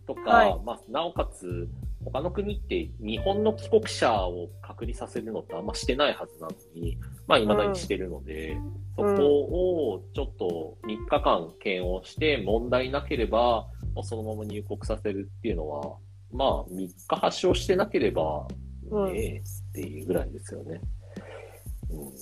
[0.07, 1.69] とか、はい、まあ、なおかつ、
[2.13, 8.53] 他の国って日本の帰国者を隔離させるのってあんましてないはずなのに、まあ未だにしてるので、
[8.97, 13.67] うん、そこをちょっと3日間検温して問題なければ、
[14.05, 15.97] そのまま入国させるっていうのは、
[16.33, 18.47] まあ3日発症してなければ、
[19.13, 20.81] ねえっていうぐらいですよね。
[21.91, 22.13] うん、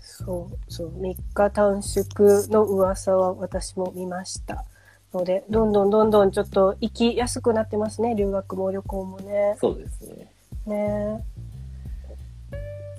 [0.00, 1.00] そうそう。
[1.00, 4.64] 3日短縮の噂は私も見ました
[5.12, 10.32] のでどんどんどんどんちょっと行きやすくなってますね留学も旅行もねそうですね
[10.66, 11.24] ね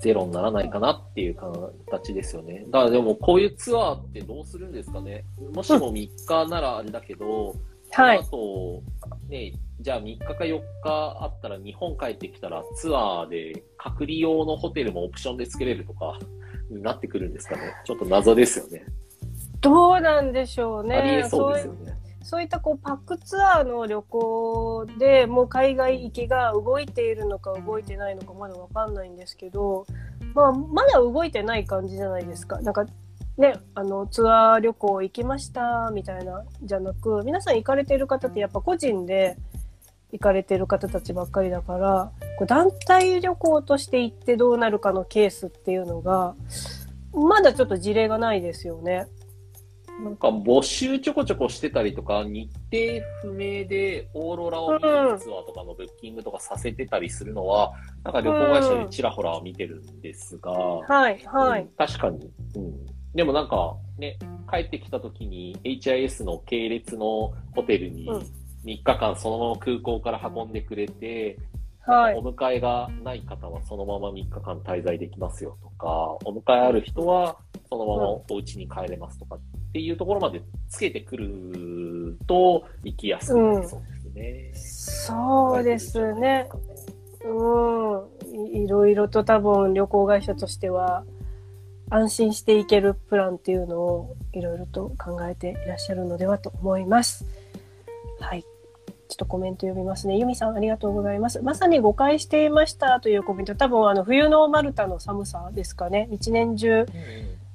[0.04, 1.36] ゼロにならないかなっていう
[1.90, 2.66] 形ですよね。
[2.66, 5.24] だからでもこういうツアーってどうするんですかね。
[5.54, 7.56] もしも3日ならあれだけど、
[7.90, 8.18] はい。
[8.18, 8.82] あと、
[9.30, 16.18] ね、じゃあ3日か4日あったら日本帰ってきたらツアーで隔離用のホテルもオプションでつけれるとか
[16.68, 17.72] になってくるんですかね。
[17.84, 18.84] ちょっと謎ですよね。
[19.62, 20.96] どうなんでしょうね。
[20.96, 21.93] ありえそうですよね。
[22.24, 29.86] そういったこうパックツアーの旅行でもう海外行きが動いているのか動いてないのかまだわかんないんですけど、
[30.34, 32.60] まあ、まだ動いてない感じじゃないですか。
[32.62, 32.86] なんか
[33.36, 39.36] ね、あのツアー旅行行きましたみたいなじゃなく皆さん行かれてる方ってやっぱ個人で
[40.12, 46.36] 行かれてる方たちばっかりだからこう団体旅行として行ってどうなるかのケースっていうのが
[47.12, 49.08] まだちょっと事例がないですよね。
[50.02, 62.86] なんか募集ちょこちょこしてたりとか、日程不明でオーロラを見るツアーとかのブッキングとかさせてたりするのは、うん、なんか旅行会社でちらほら見てるんですが、はい、はい、うん、確かに、うん。
[63.14, 64.18] でもなんかね、
[64.50, 68.08] 帰ってきた時に HIS の系列のホテルに
[68.64, 71.38] 3日間そのまま空港から運んでくれて、
[71.86, 77.36] はい、お迎えがない方はそのまま3日間滞在できますよとか、お迎えある人は
[77.68, 79.40] そのままお家に帰れますとかっ
[79.72, 84.50] ていうところまでつけてくると行きやすくなりそうですね。
[84.52, 86.48] うん、そうですね。
[87.24, 87.96] う
[88.50, 88.64] ん。
[88.64, 91.04] いろいろと多分旅行会社としては
[91.90, 97.26] 安心していけるプランっていうのをいろいろと考えていらっしゃるのではと思います。
[98.20, 98.44] はい。
[99.14, 100.18] ちょっとコメント読みますね。
[100.18, 101.40] ユミさんありがとうございます。
[101.40, 103.54] まさに誤解していましたというコメント。
[103.54, 106.08] 多分あの冬のマルタの寒さですかね。
[106.10, 106.84] 一年中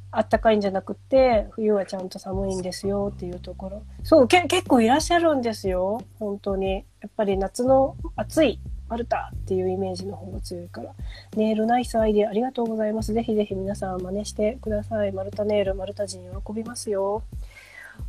[0.09, 3.81] あったかいんじゃなくて、冬はちゃんと寒いんですよっていうところ。
[4.03, 6.01] そう、け結構いらっしゃるんですよ。
[6.17, 6.85] 本当に。
[7.01, 10.93] やっぱり夏の暑いマルタっていうイメージの方が強いから。
[11.35, 13.13] ネイルナイスアイディアありがとうございます。
[13.13, 15.11] ぜひぜひ皆さん真似してください。
[15.11, 17.23] マルタネイル、マルタ人喜びますよ。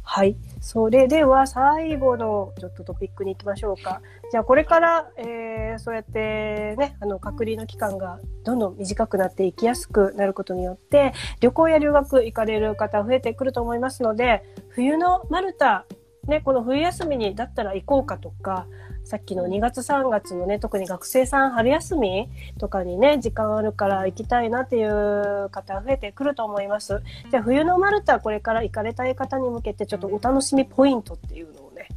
[0.02, 0.36] はい。
[0.60, 4.02] それでは最後のちょっとトピックに行きましょうか。
[4.30, 15.86] じゃあこれから、えー、そうやってね、あの隔離の期間がどんどん短くなっていきやすくなることによって、旅行や留学行かれる方増えてくると思いますので、冬のマルタ、
[16.26, 18.66] ね、この冬休みにだったら行こうかとか、
[19.10, 27.02] さっきの2月3月のね、特に学生さん春休みとかにね、時間あるから行きたいなっていう方増えてくると思います。
[27.28, 31.88] じゃあ冬のマルタこれから行かれたい方に向けてちょっとお楽しみポイントっていうのをね、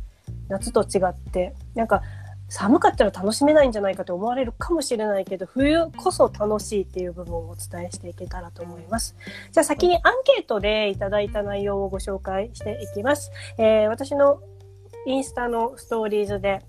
[0.48, 2.02] 夏と違って、なんか
[2.50, 9.16] 寒かったら楽しめないんじゃないかと思われるかもしれないけど、冬こそ楽しいっていう部分をお伝えしていけたらと思います。
[9.52, 13.32] じゃあ先にアンケートでいただいた内容をご紹介していきます。
[13.60, 14.40] えー、私の
[15.06, 16.62] インスタのストーリーズで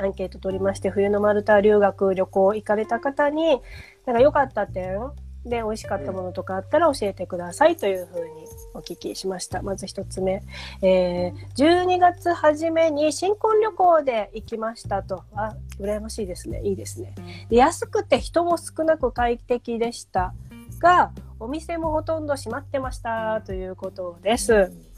[0.00, 3.60] アンケート取りまして、冬のマルタ留学旅行行かれた方に、
[4.06, 4.98] なんか良かった点
[5.44, 9.62] で美味しかったものとかあったら教えてくださいというふうにお聞きしました。
[9.62, 10.42] まず一つ目。
[10.82, 15.24] えー、12月初めに新婚旅行で行きましたと。
[15.34, 16.60] あ、羨ましいですね。
[16.62, 17.14] いいですね。
[17.48, 20.34] で安くて人も少なく快適でした
[20.78, 24.89] が、お店もほとんど閉まってましたということです。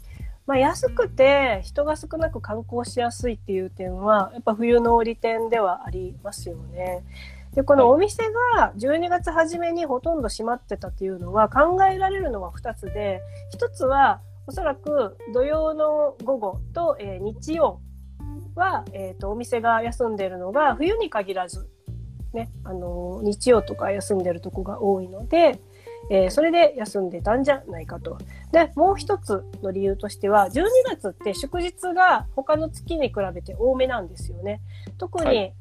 [0.45, 7.03] まあ、安くて人が少なく観光しやすいっていう点はやっぱ冬の利点ではありますよね。
[7.53, 8.23] でこのお店
[8.57, 13.21] が12月初めにほとんど閉まってたっていうのは考えられるのは2つで
[13.55, 17.79] 1つはおそらく土曜の午後と、えー、日曜
[18.55, 21.69] は、えーと、お店が休んでるのが冬に限らず、
[22.33, 25.61] ねあのー、日曜とか休んでるとこが多いので、
[26.09, 28.17] えー、それで休んでたんじゃないかと。
[28.51, 34.61] で、もう一つの理由としては、12月って祝日が他の月に比べて多めなんですよね。
[34.97, 35.53] 特に、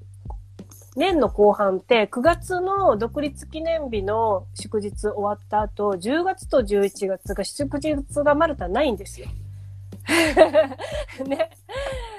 [0.94, 9.28] 年の後半って9月の独立記念日の祝日終わった後、10月と11月が祝日がマルタないんですよ。
[11.26, 11.50] ね。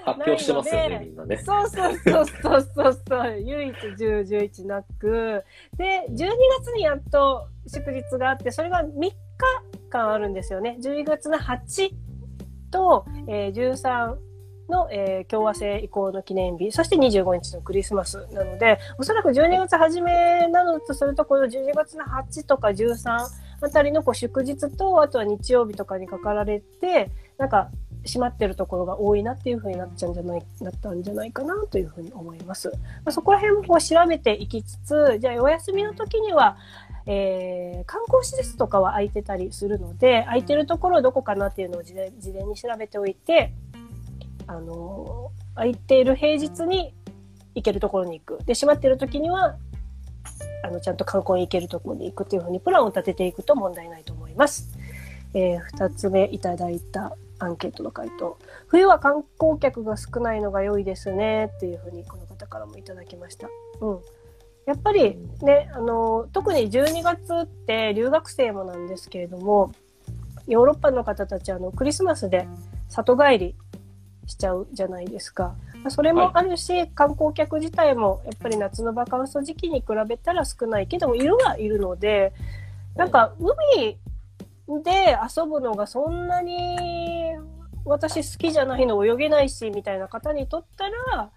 [0.03, 1.37] 発表してますよね、みんなね。
[1.37, 3.39] そうそうそうそうそうそう。
[3.39, 5.43] 唯一10、11なく。
[5.77, 6.15] で、12
[6.59, 9.15] 月にやっと祝日があって、それが3日
[9.89, 10.77] 間あるんですよね。
[10.81, 11.91] 12月の8
[12.71, 14.15] と、えー、13
[14.69, 23.27] の、えー、共和制移行の記念日、そして25日のクリスマスなので、おそらく12月初めなのとすると、この12月の8とか13
[23.61, 27.69] あたりのこう祝日と、あとは日曜日とかにかかられて、なんか
[28.05, 32.69] 閉まってるところが多いなっていうふうになっちゃうんじゃない、なったんじゃないかなというふうに思います。
[32.69, 36.57] まあ、そこら辺もこう調べていきつつ、じゃあお休みの時には、
[37.05, 43.53] えー、観光施設とかは空いてたりするので、空いてるところどこかなっていうのを事前事前に調べておいて、
[44.47, 46.93] あのー、空いている平日に
[47.55, 48.43] 行けるところに行く。
[48.45, 49.55] で、閉まってる時には、
[50.63, 54.77] あの、ちゃんと観光に行けるところに行くっていうふうにプランを立てていくと問題ないと思います。
[55.33, 58.37] えー、2つ目いただいたアンケートの回答。
[58.67, 63.47] 冬は観光客が少ないのが良いですねっていうふうにこの方からもいただきました。
[63.81, 63.99] うん。
[64.65, 69.71] やっぱりね、あの、特に12月って留学生もなんですけれども、
[70.47, 72.47] ヨーロッパの方たちあのクリスマスで
[72.89, 73.55] 里帰り
[74.25, 75.55] しちゃうじゃないですか。
[75.89, 82.33] それもあるし、はい、観光客自体もやっぱり夏のバカンス時期に比べたら少ないけども、いるはいるので、
[82.95, 83.97] なんか海
[84.67, 87.31] で遊ぶのがそんなに
[87.85, 91.29] 私好きじゃないの泳げないしみたいな方にとったら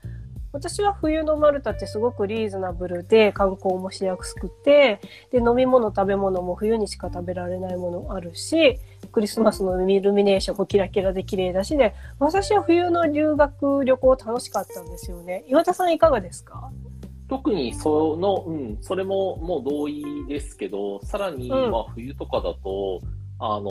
[0.52, 8.78] 私は冬のマルタってすごくリーズナブルで観光もしやすくてで飲み物食べ物も冬にしか食べられないものあるし
[9.12, 15.44] クリスマスのイルミネーションもキラキラで綺麗だしで私は冬の留学旅行楽しかったんですよね。
[15.48, 16.70] 岩田さんいかがですか？
[17.28, 23.00] 特にその、うん、それももう同意ですけど、さらに、まあ冬とかだと、
[23.38, 23.70] あの、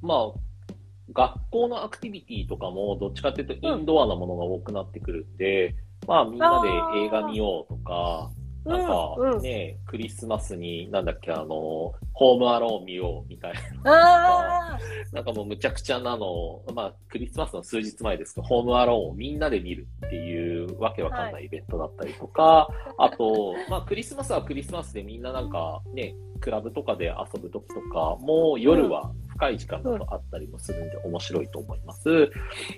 [0.00, 0.72] まあ、
[1.12, 5.74] 学校のアクティビティとかもどっちかっていうとインドアなものが多くなってくるんで、うん、
[6.08, 6.68] まあみんなで
[7.04, 8.30] 映画見ようとか、
[8.64, 14.78] なんかね、うん、クリスマスに、なんだっけ、あの、ホームアローン見ようみたいな。
[15.12, 32.30] なんかもうむちゃくちゃなの、まあクリスマスの数日前ですけど、ホームアローンをみんなで見るっていうわけわかんないイベントだったりとか、はい、あと、まあクリスマスはクリスマスでみんななんかね、クラブとかで遊ぶ時とかも夜は深い時間だとあったりもするんで面白いと思います。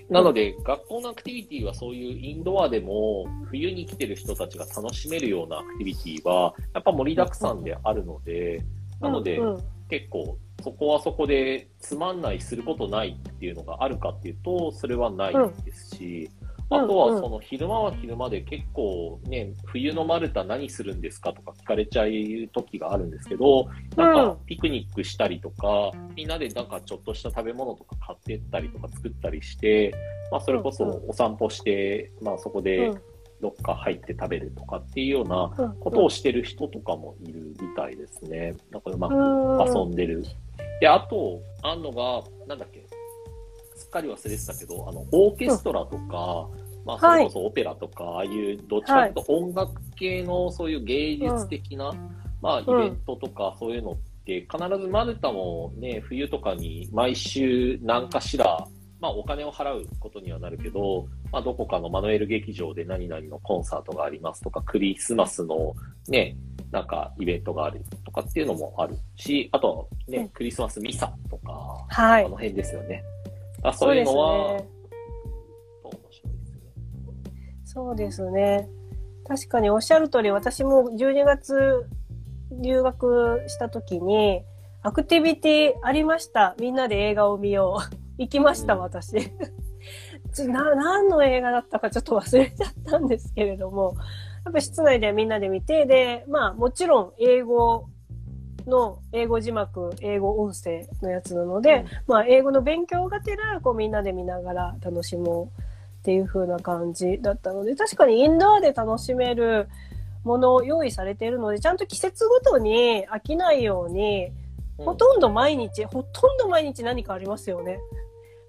[0.09, 8.63] なので、学校のアクティビティはそういうインドアでも冬に来てる人たちが楽しめるようなアクティビティはやっぱ盛りだくさんであるので、
[9.01, 9.39] なので、
[9.89, 16.29] 結構そこはそこでつまんないすることないっていうのがあるかっていうと、それはないですし、
[16.69, 22.07] あとはその昼間は昼間で結構ね、冬のマルタ何するんですかとか聞かれちゃう
[22.53, 29.93] 時があるんですけど、なんかピクニックしたりとか、みんなでなんかちょっとした食べ物とか買ってったりとか作ったりして、
[30.31, 32.91] まあそれこそお散歩して、まあそこで
[33.41, 38.55] どっか入って食べるとかっていうようなことをしてる人とかもいるみたいですね。
[38.71, 40.23] なんかうまく遊んでる。
[40.81, 42.84] で、あと、あんのが、なんだっけ、
[43.95, 52.09] かり忘れてたけど、あの、オーケストラとか、うん、まあ、それこそオペラとか、はい、ああいう、どっちかというと音楽系のそういう芸術的な、うん、
[52.41, 58.67] まあ、イベントとか、そういうのって、必ずマルタもね、冬とかに毎週何かしら、
[58.99, 65.73] まあ、お金を払うことにはなるけど、まあ、どこかのマノエル劇場で何々のコンサートがありますとか、クリスマスの
[66.07, 66.35] ね、
[66.71, 73.03] なんかイベントがあるとかっていうのもあるし、あとね、クリスマスミサとか、はい、あの辺ですよね。
[73.67, 74.61] あそういうのは、
[77.65, 78.69] そうですね。
[79.27, 81.85] 確かにおっしゃる通り、私も12月
[82.51, 84.43] 留学した時に、
[84.83, 86.55] アクティビティありました。
[86.59, 87.95] みんなで映画を見よう。
[88.21, 89.15] 行きました、私。
[90.47, 93.95] な、何の映画だったかちょっと忘れちゃったんですけれども、
[94.45, 97.87] やっぱ室内でみんなで見て、で、まあもちろん英語
[98.67, 105.61] の英語字幕、英語音声のやつなので、うん、まあ、英語の勉強がてら、こう、みんなで見ながら楽しもう
[106.01, 109.67] っていう風な感じだったので、確かにインドアで楽しめる
[110.23, 114.31] ものを用意されているので、ちゃんと季節ごとに飽きないように、
[114.77, 117.79] ほとんど毎日、ほとんど毎日何かありますよね。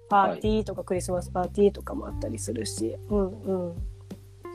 [0.09, 2.95] パーティーとかクリスマスパーティーとかもあったりするし。
[3.09, 3.75] うんうん。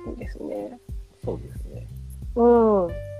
[0.04, 0.78] そうですね。
[1.24, 1.86] そうですね。
[2.36, 2.46] う
[2.88, 3.11] ん。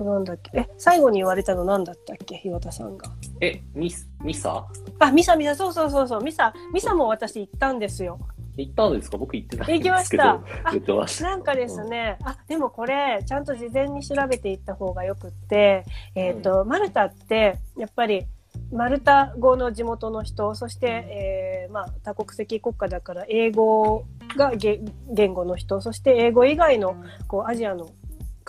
[0.00, 0.50] となんだっけ？
[0.54, 2.40] え最後に言われたの何だったっけ？
[2.44, 3.10] 岩田さんが。
[3.40, 3.92] えミ
[4.22, 4.66] ミサ？
[4.98, 5.54] あミサミサ。
[5.54, 6.22] そうそうそうそう。
[6.22, 8.18] ミサミサも私行ったんですよ。
[8.56, 9.18] 行ったんですか？
[9.18, 10.40] 僕行ってない行きました。
[11.22, 15.84] なんかですね、うん、あでもこれちゃんと事前に調べていった方がよくって
[16.14, 18.26] えっ、ー、と、うん、マルタってやっぱり
[18.72, 24.04] マルタ語の地元の人そして、えーまあ、多国籍国家だから英語
[24.36, 26.96] が言語の人そして英語以外の
[27.28, 27.90] こうアジアの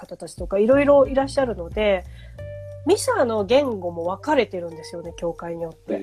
[0.01, 2.03] 方たちとかいろいろいらっしゃるので
[2.85, 6.01] ミサの言語も分かれてるんですよね教会によって。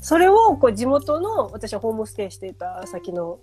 [0.00, 3.40] それをこう地元の私はホームステイしていた先の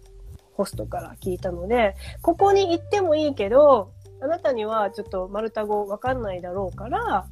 [0.54, 7.28] ホストから聞いたのでここに行ってもいいけどあなたにはちょっとマルタ語分かんないだろうから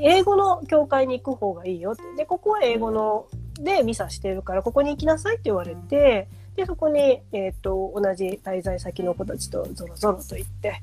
[0.00, 3.26] 英語の教会に行く方がいいよってでここは英語の
[3.60, 10.82] でミサしてるからここに行きなさいって言われてでそこに、えーと、同じ滞在先の子たちとぞろぞろと行って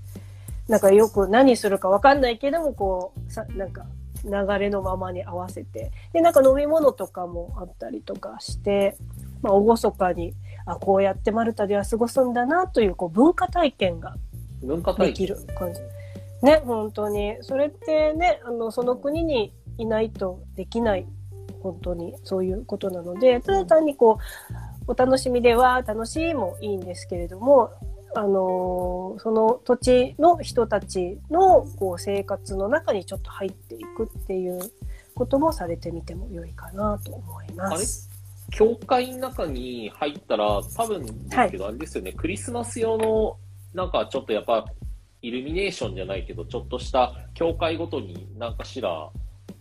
[0.67, 3.85] なんかよく何するか分かんないけどもこうさなんか
[4.23, 5.91] 流れのままに合わせて。
[6.13, 8.97] でなんか飲み物とかもあったりとかして、
[9.41, 10.33] まあ、厳かに
[10.65, 14.15] あこうやってマルタでは過ごすんだなというこう文化体験が
[14.97, 15.79] できる感じ。
[16.41, 17.37] ね本当に。
[17.41, 21.05] それってねあのその国にいないとできない
[21.61, 24.19] 本当にそういうことなのでただ単にこ
[24.87, 27.71] うお楽しみでは楽しいもいいんですけれども
[28.15, 34.59] あのその土地の人たちのこう生活の中にちょっと入っていくっていう
[35.13, 38.09] こともされてみても良いかなと思います。
[38.51, 43.37] 教会の中に入ったら多分ですけど、あれですよね、クリスマス用の
[43.73, 44.65] なんかちょっとやっぱ
[45.21, 49.09] イルミネーションじゃないけどちょっとした教会ごとに何かしら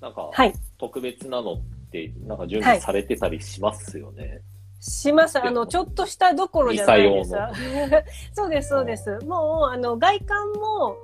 [0.00, 0.30] なんか
[0.78, 4.22] 特別なのってなんか準備されてたりしますよね。
[4.22, 4.40] はい
[4.86, 5.42] します。
[5.42, 7.32] あの、ちょっとしたどころじゃないです。
[8.34, 9.18] そうです、そうです。
[9.24, 10.96] もう、あの、外観も、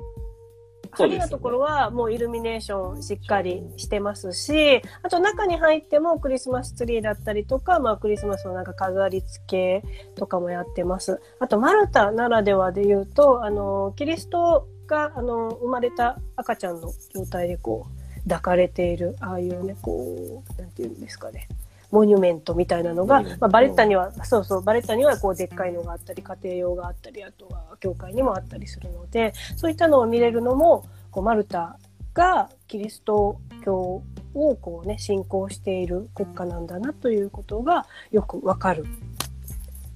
[0.93, 9.85] 派手なところはもうイルミネーションしっかりしてますし、あと中に入ってもクリスマスツリーだったりとか、まあクリスマスのなんか飾り付け
[10.17, 11.21] とかもやってます。
[11.39, 21.47] あとマルタならではで言うと、あの、キリストが、あの、生まれた赤ちゃんの状態でこう、抱かれている、ああいうね、こう、なんていうんですかね。
[21.91, 31.79] モニュメントみたいなのが、まあ、バレッタには、そうそう、バレッタにはこうでっかいのがあったり、家庭用があったり、あとは教会にもあったりするので、そういったのを見れるのも、こうマルタ
[32.15, 34.03] がキリスト教
[34.35, 38.85] をこうね、信仰している国家なんだなということがよくわかる。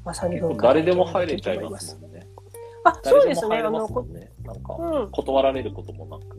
[0.04, 2.26] まあ、3分誰でも入れちゃいますもんね。
[2.84, 3.58] あ、そうですね。
[3.58, 3.88] あの、なん
[4.62, 6.38] か、断られることもなく。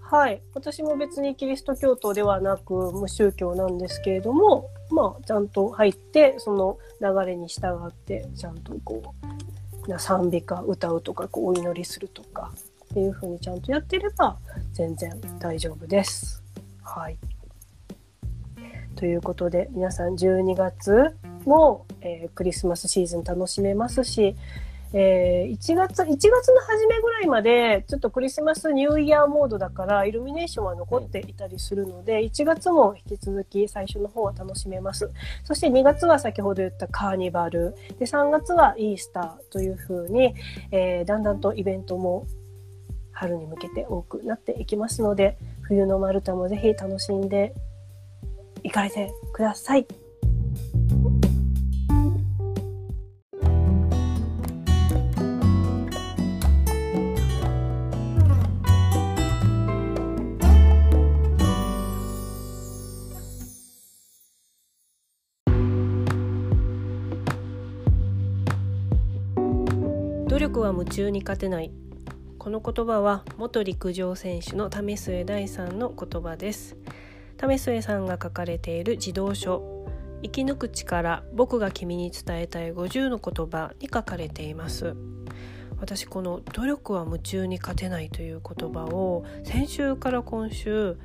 [0.00, 0.40] はい。
[0.54, 9.14] 私も別にキリスト教徒ではなく無宗教なんですけれども、まあ、ちゃんと入って、その流れに従って、ちゃんとこ
[9.88, 12.52] う、賛美歌歌うとか、こうお祈りするとか、
[12.84, 14.36] っていう風にちゃんとやってれば、
[14.72, 16.42] 全然大丈夫です。
[16.82, 17.18] はい。
[18.94, 21.14] ということで、皆さん12月
[21.44, 24.34] も、えー、クリスマスシーズン楽しめますし、
[24.92, 35.10] えー、1月、1月の初めぐらいまで、ちょっとクリスマスニューイヤーモードだから、イルミネーションは残っていたりするので、1月も引き続き最初の方は楽しめます。
[35.44, 40.34] そして2月は先ほど言ったカーニバル、で、3月はイースターというふうに、
[40.70, 42.26] えー、だんだんとイベントも
[43.12, 47.54] 春に向けて多くなっていきますので、冬のマルタもぜひ楽しんで
[48.62, 50.05] 行かれてください。
[70.76, 71.72] 夢中に勝てない。
[72.36, 76.76] この言葉は元陸上選手の為末大さんの言葉です。
[77.38, 79.86] 為末さんが書かれている児童書。
[80.22, 82.74] 生き抜く力僕が君に伝えたい。
[82.74, 84.94] 50の言葉に書かれています。
[85.80, 90.98] 私この努力は夢中に勝てないという言葉を先週から今週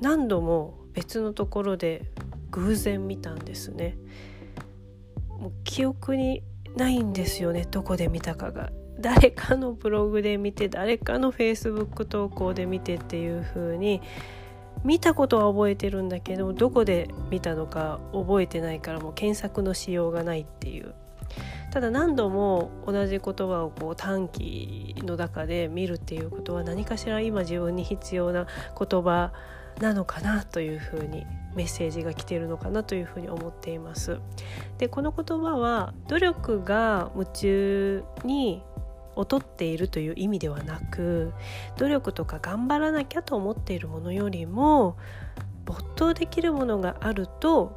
[0.00, 2.12] 何度も別のところで
[2.52, 3.98] 偶然見たんですね。
[5.28, 6.44] もう記憶に
[6.76, 7.66] ないんですよね。
[7.68, 8.70] どこで見たかが。
[9.00, 14.00] 誰かのブログで見て誰かのフェイスブック投稿で見てっていう風に
[14.84, 20.94] 見たことは覚えてるんだけどどこで見たのか覚えてないからもう検索のしようがないっていう
[21.72, 28.46] ただ何度も同じ言葉をこう短期の中で見るっていうことは何かしら今自分に必要な
[28.78, 29.32] 言葉
[29.80, 34.18] なのかなというふうにメッセージが来てるのかなというふうに思っています。
[34.78, 38.62] でこの言葉は努力が夢中に
[39.16, 41.32] 劣っているという意味ではなく
[41.78, 44.96] 努力とか頑張らなきゃと思っているものよりも
[45.64, 47.74] 没頭できるものがあると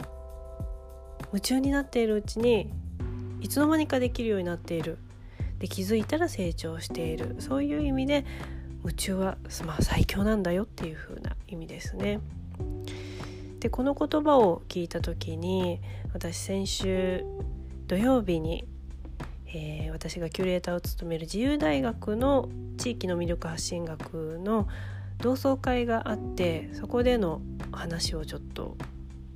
[1.27, 2.71] 夢中になっているうちに
[3.41, 4.97] いつの間にかできるようになっている
[5.59, 8.25] で気づいたら成長しているそういう意味で
[8.81, 12.21] 夢中は、まあ、最強なんだよっていう風な意味ですね。
[13.59, 15.81] でこの言葉を聞いた時に
[16.13, 17.25] 私先週
[17.87, 18.65] 土曜日に、
[19.53, 24.67] えー、私がキュレーターを務める自由大学の地域の魅力発信学の
[25.17, 27.41] 同窓会があってそこでの
[27.71, 28.77] 話をちょっと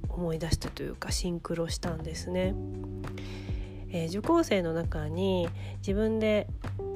[0.10, 2.54] 思い出したというかシンクロしたんですね。
[3.94, 6.48] えー、受講生の中に自分で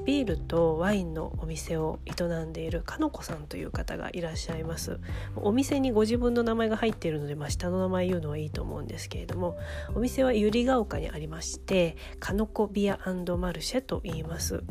[0.04, 4.98] ビールとワインのお店を営んでいるかのこさんという方がいらっしゃいます。
[5.36, 9.58] お店にご自分の名前が入っているので、まあ、下の名前言うのはいいと思うんですけれども
[9.94, 12.98] お店は百合ヶ丘にありましてかのこビア
[13.38, 14.62] マルシェと言います。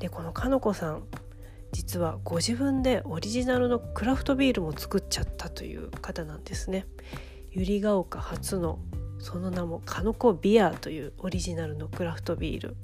[0.00, 1.04] でこのかのこさん
[1.72, 6.86] 実はご自分でオリジナルのクラフトビールも作っちゃったという方なんですね。
[7.50, 8.78] 百合ヶ丘初の
[9.22, 12.76] その名もかのこビアというオリジナルのクラフトビール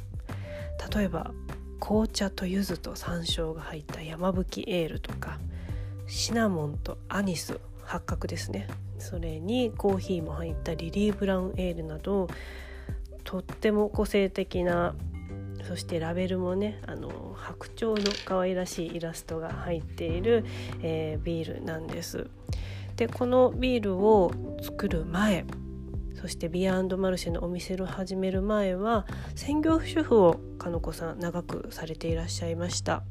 [0.94, 1.32] 例えば
[1.80, 5.38] 紅茶と柚子と山椒が入った山吹エールとか
[6.06, 8.68] シナモンとアニス八角ですね
[9.00, 12.28] それにコーヒーも入ったリリー・ブラウンエールなど
[13.24, 14.94] とっても個性的な
[15.66, 20.44] そしてラベルもねあの白鳥の可愛らしいイラストが入っている、
[20.82, 22.28] えー、ビールなんです。
[22.96, 25.44] でこのビールを作る前
[26.20, 29.06] そしてビアンドマルシェのお店を始める前は
[29.36, 33.04] 専業主婦をかのこさん長くされていらっしゃいました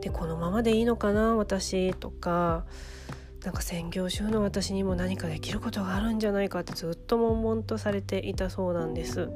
[0.00, 2.64] でこのままでいいのかな私とか
[3.44, 9.28] なんか専業主婦の私にも何かできることがあるんじゃないかってずっと悶々とされていたそうなんです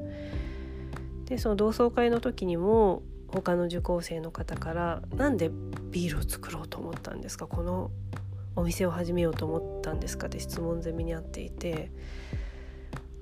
[1.27, 5.49] でその同窓会の時にも他の受講生の方から「なんで
[5.93, 7.93] ビールを作ろうと思ったんですかこの
[8.57, 11.93] お店を始めようと思ったんですか?」って質問攻めにあっていて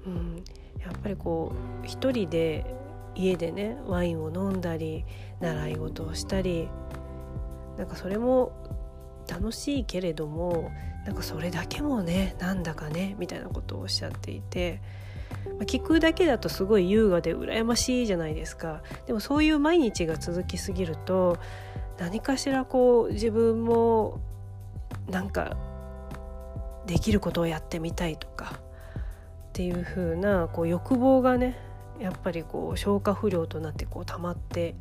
[0.07, 0.44] うん、
[0.80, 2.64] やっぱりこう一人で
[3.14, 5.05] 家でねワインを飲んだり
[5.40, 6.68] 習い事をしたり
[7.76, 8.53] なんかそれも
[9.28, 10.70] 楽しいけれども
[11.07, 14.80] なんかそれだけもねなんだかねみたいなことをおっしゃっていて、
[15.44, 18.82] まあ、聞くだけだとすごい優雅で羨ましいじゃないですか。
[19.07, 21.38] でもそういう毎日が続きすぎると
[21.98, 24.20] 何かしらこう自分も
[25.09, 25.57] なんか
[26.86, 28.61] できることをやってみたいとか
[29.51, 31.59] っていう風なこう欲望がね
[31.98, 34.76] やっぱりこう消化不良となってこう溜まって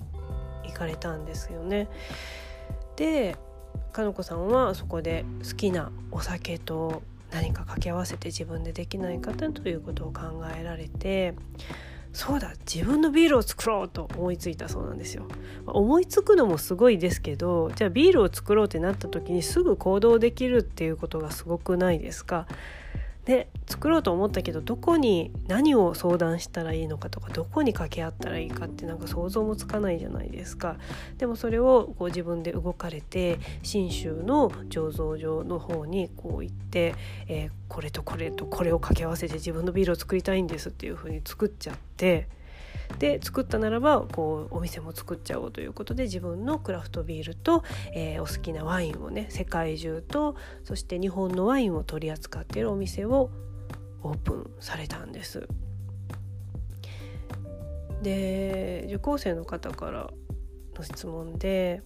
[0.63, 1.88] いかれたんですよね。
[2.95, 3.36] で
[3.91, 7.01] かのこさんはそこで好きなお酒と
[7.32, 10.22] 何か掛け合わせて自分でできないかということを考
[10.57, 11.34] えられて
[12.11, 15.28] そうだ自分のビールを作ろうと思いついたそうなんですよ。
[15.65, 22.47] 思いつくのもすごいですけどじゃあビールを作ろうってなった時にすぐ行動できるっていうことがすごくないですか？
[23.30, 30.78] で作ろうと思ったけどどこに何を相談したらいいのかとかどこに掛け合ったらいいかってなんか想像もつかないじゃないですか
[31.20, 36.96] でもそれをこう自分で動かれて信州の醸造所の方にこう行って、
[37.28, 42.39] えー、これとこれとこれを掛け合わせて自分のビールを作りたいんですっていう風に作っちゃって。
[42.99, 47.63] で作ったならばこうお店も作っちゃおうということで自分のクラフトビールと、
[47.93, 53.30] えー、お好きなワインをね世界中とそして日本のワインを取り扱っているお店を
[54.03, 55.47] オープンされたんです。
[58.01, 60.09] で受講生の方から
[60.76, 61.82] の質問で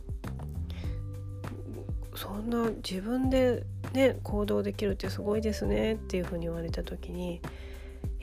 [2.15, 3.63] そんな自分で
[3.93, 7.41] ね行動できるってすごいですねっていうふうに言われた時に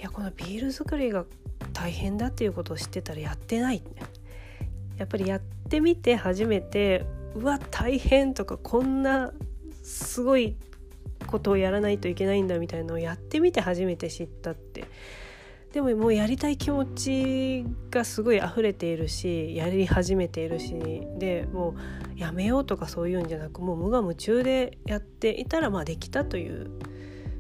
[0.01, 1.27] いやこのビール作りが
[1.75, 3.83] 大変だっていうことを知ってたらやってない
[4.97, 9.33] やっぱりやってみて初めてうわ大変とかこんな
[9.83, 10.57] すごい
[11.27, 14.85] ことをやらないといけないんだみたいなのをやってみて初めて知ったって
[15.73, 21.77] でももうやりたい気持ちがすごい溢れているしやり始めているしでも
[22.17, 26.71] うやめようとかそういうんじゃなくもう無我夢中でやっていたらまあできたという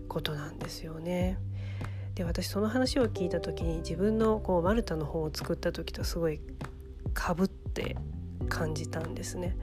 [0.09, 1.39] ことなんですよね。
[2.15, 6.41] で私その話を聞いた時に自分のこうマルタの本を作った時とすごい
[7.15, 7.97] かぶって
[8.49, 9.57] 感じたんですね。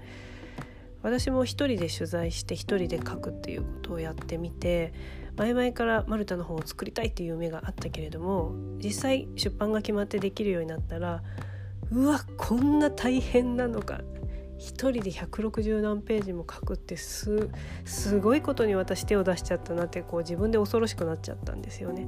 [1.03, 4.93] 私も一人で取材して一人で書くっていうことをやってみて
[5.37, 11.21] 前々からマルタの本を作りたいっていう夢があったけれども実際出版が決まってできるようになったら
[11.91, 14.01] うわこんな大変なのか
[14.59, 17.49] 1人で160何ページも書くってす
[18.19, 22.07] ごいことに私手を出しちゃったなってこう自分で恐ろしくなっちゃったんですよね。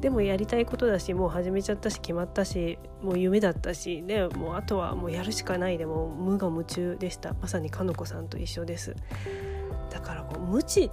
[0.00, 8.94] でもやりたいことだしもう始めちゃったし決まったしもう夢だったしでもうあとはもうやるしかないでも無我夢中でしたまさにかのこさんと一緒です。
[9.90, 10.90] だからこう無知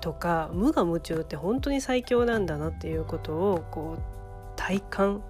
[0.00, 4.02] とか無我夢中って本当に最強なんだなっていうことをこう
[4.56, 5.22] 体感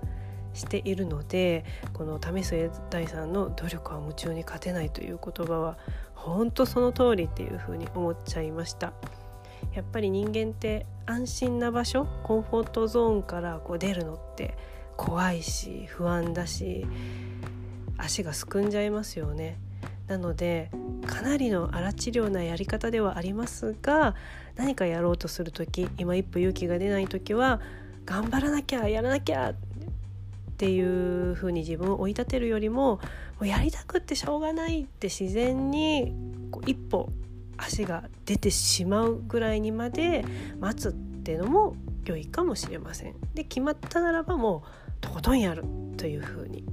[0.55, 5.79] しているのでこの為末大さんの「努力は夢中に勝てない」という言葉は
[6.15, 8.93] 本当その通りっていうふうに思っちゃいました。
[9.75, 14.57] やっぱり人間って安心な場所コンフォートゾーンからこう出るのって
[14.97, 16.87] 怖いし不安だし
[17.97, 19.59] 足がすくんじゃいますよね。
[20.09, 20.71] なので
[21.07, 24.15] かなりの荒治療なやり方ではありますが
[24.57, 27.61] 何かやろうとする時今一歩勇気が出ない時は
[28.05, 29.55] 頑張らなきゃやらなきゃ
[30.63, 30.81] ってい
[31.31, 33.01] う風に自分を追い立てるよりもも
[33.41, 36.15] うやりたくってしょうがないって自然に
[36.53, 37.09] こう一歩
[37.57, 40.25] 足が出てしまうぐらいにまで
[40.61, 43.17] 待つっていうのも良いかもしれません。
[43.35, 45.65] で決まったならばもうとことんやる
[45.97, 46.65] という風に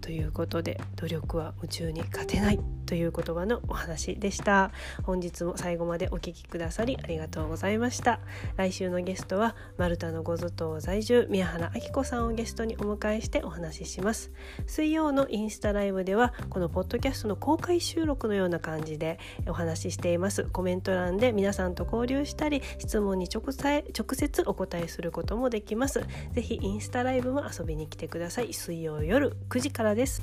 [0.00, 4.72] ということで努力は夢中に勝てないという言葉のお話でした。
[5.02, 8.18] 本日も最後までお聴きくださりありがとうございました。
[8.56, 14.32] 来週のゲストはマルタのごゾ島在住宮原明子さんをゲストにお迎えしてお話しします。
[14.66, 20.44] 水曜のインスタライブではこのポッドキャストの公開収録のような感じでお話ししています。
[20.44, 23.84] コメント欄で皆さんと交流したり質問に直直
[24.14, 26.00] 接お答えすることもできます。
[26.32, 28.54] ぜひインスタライブも遊びに来てください。
[28.54, 30.22] 水曜夜9時からです。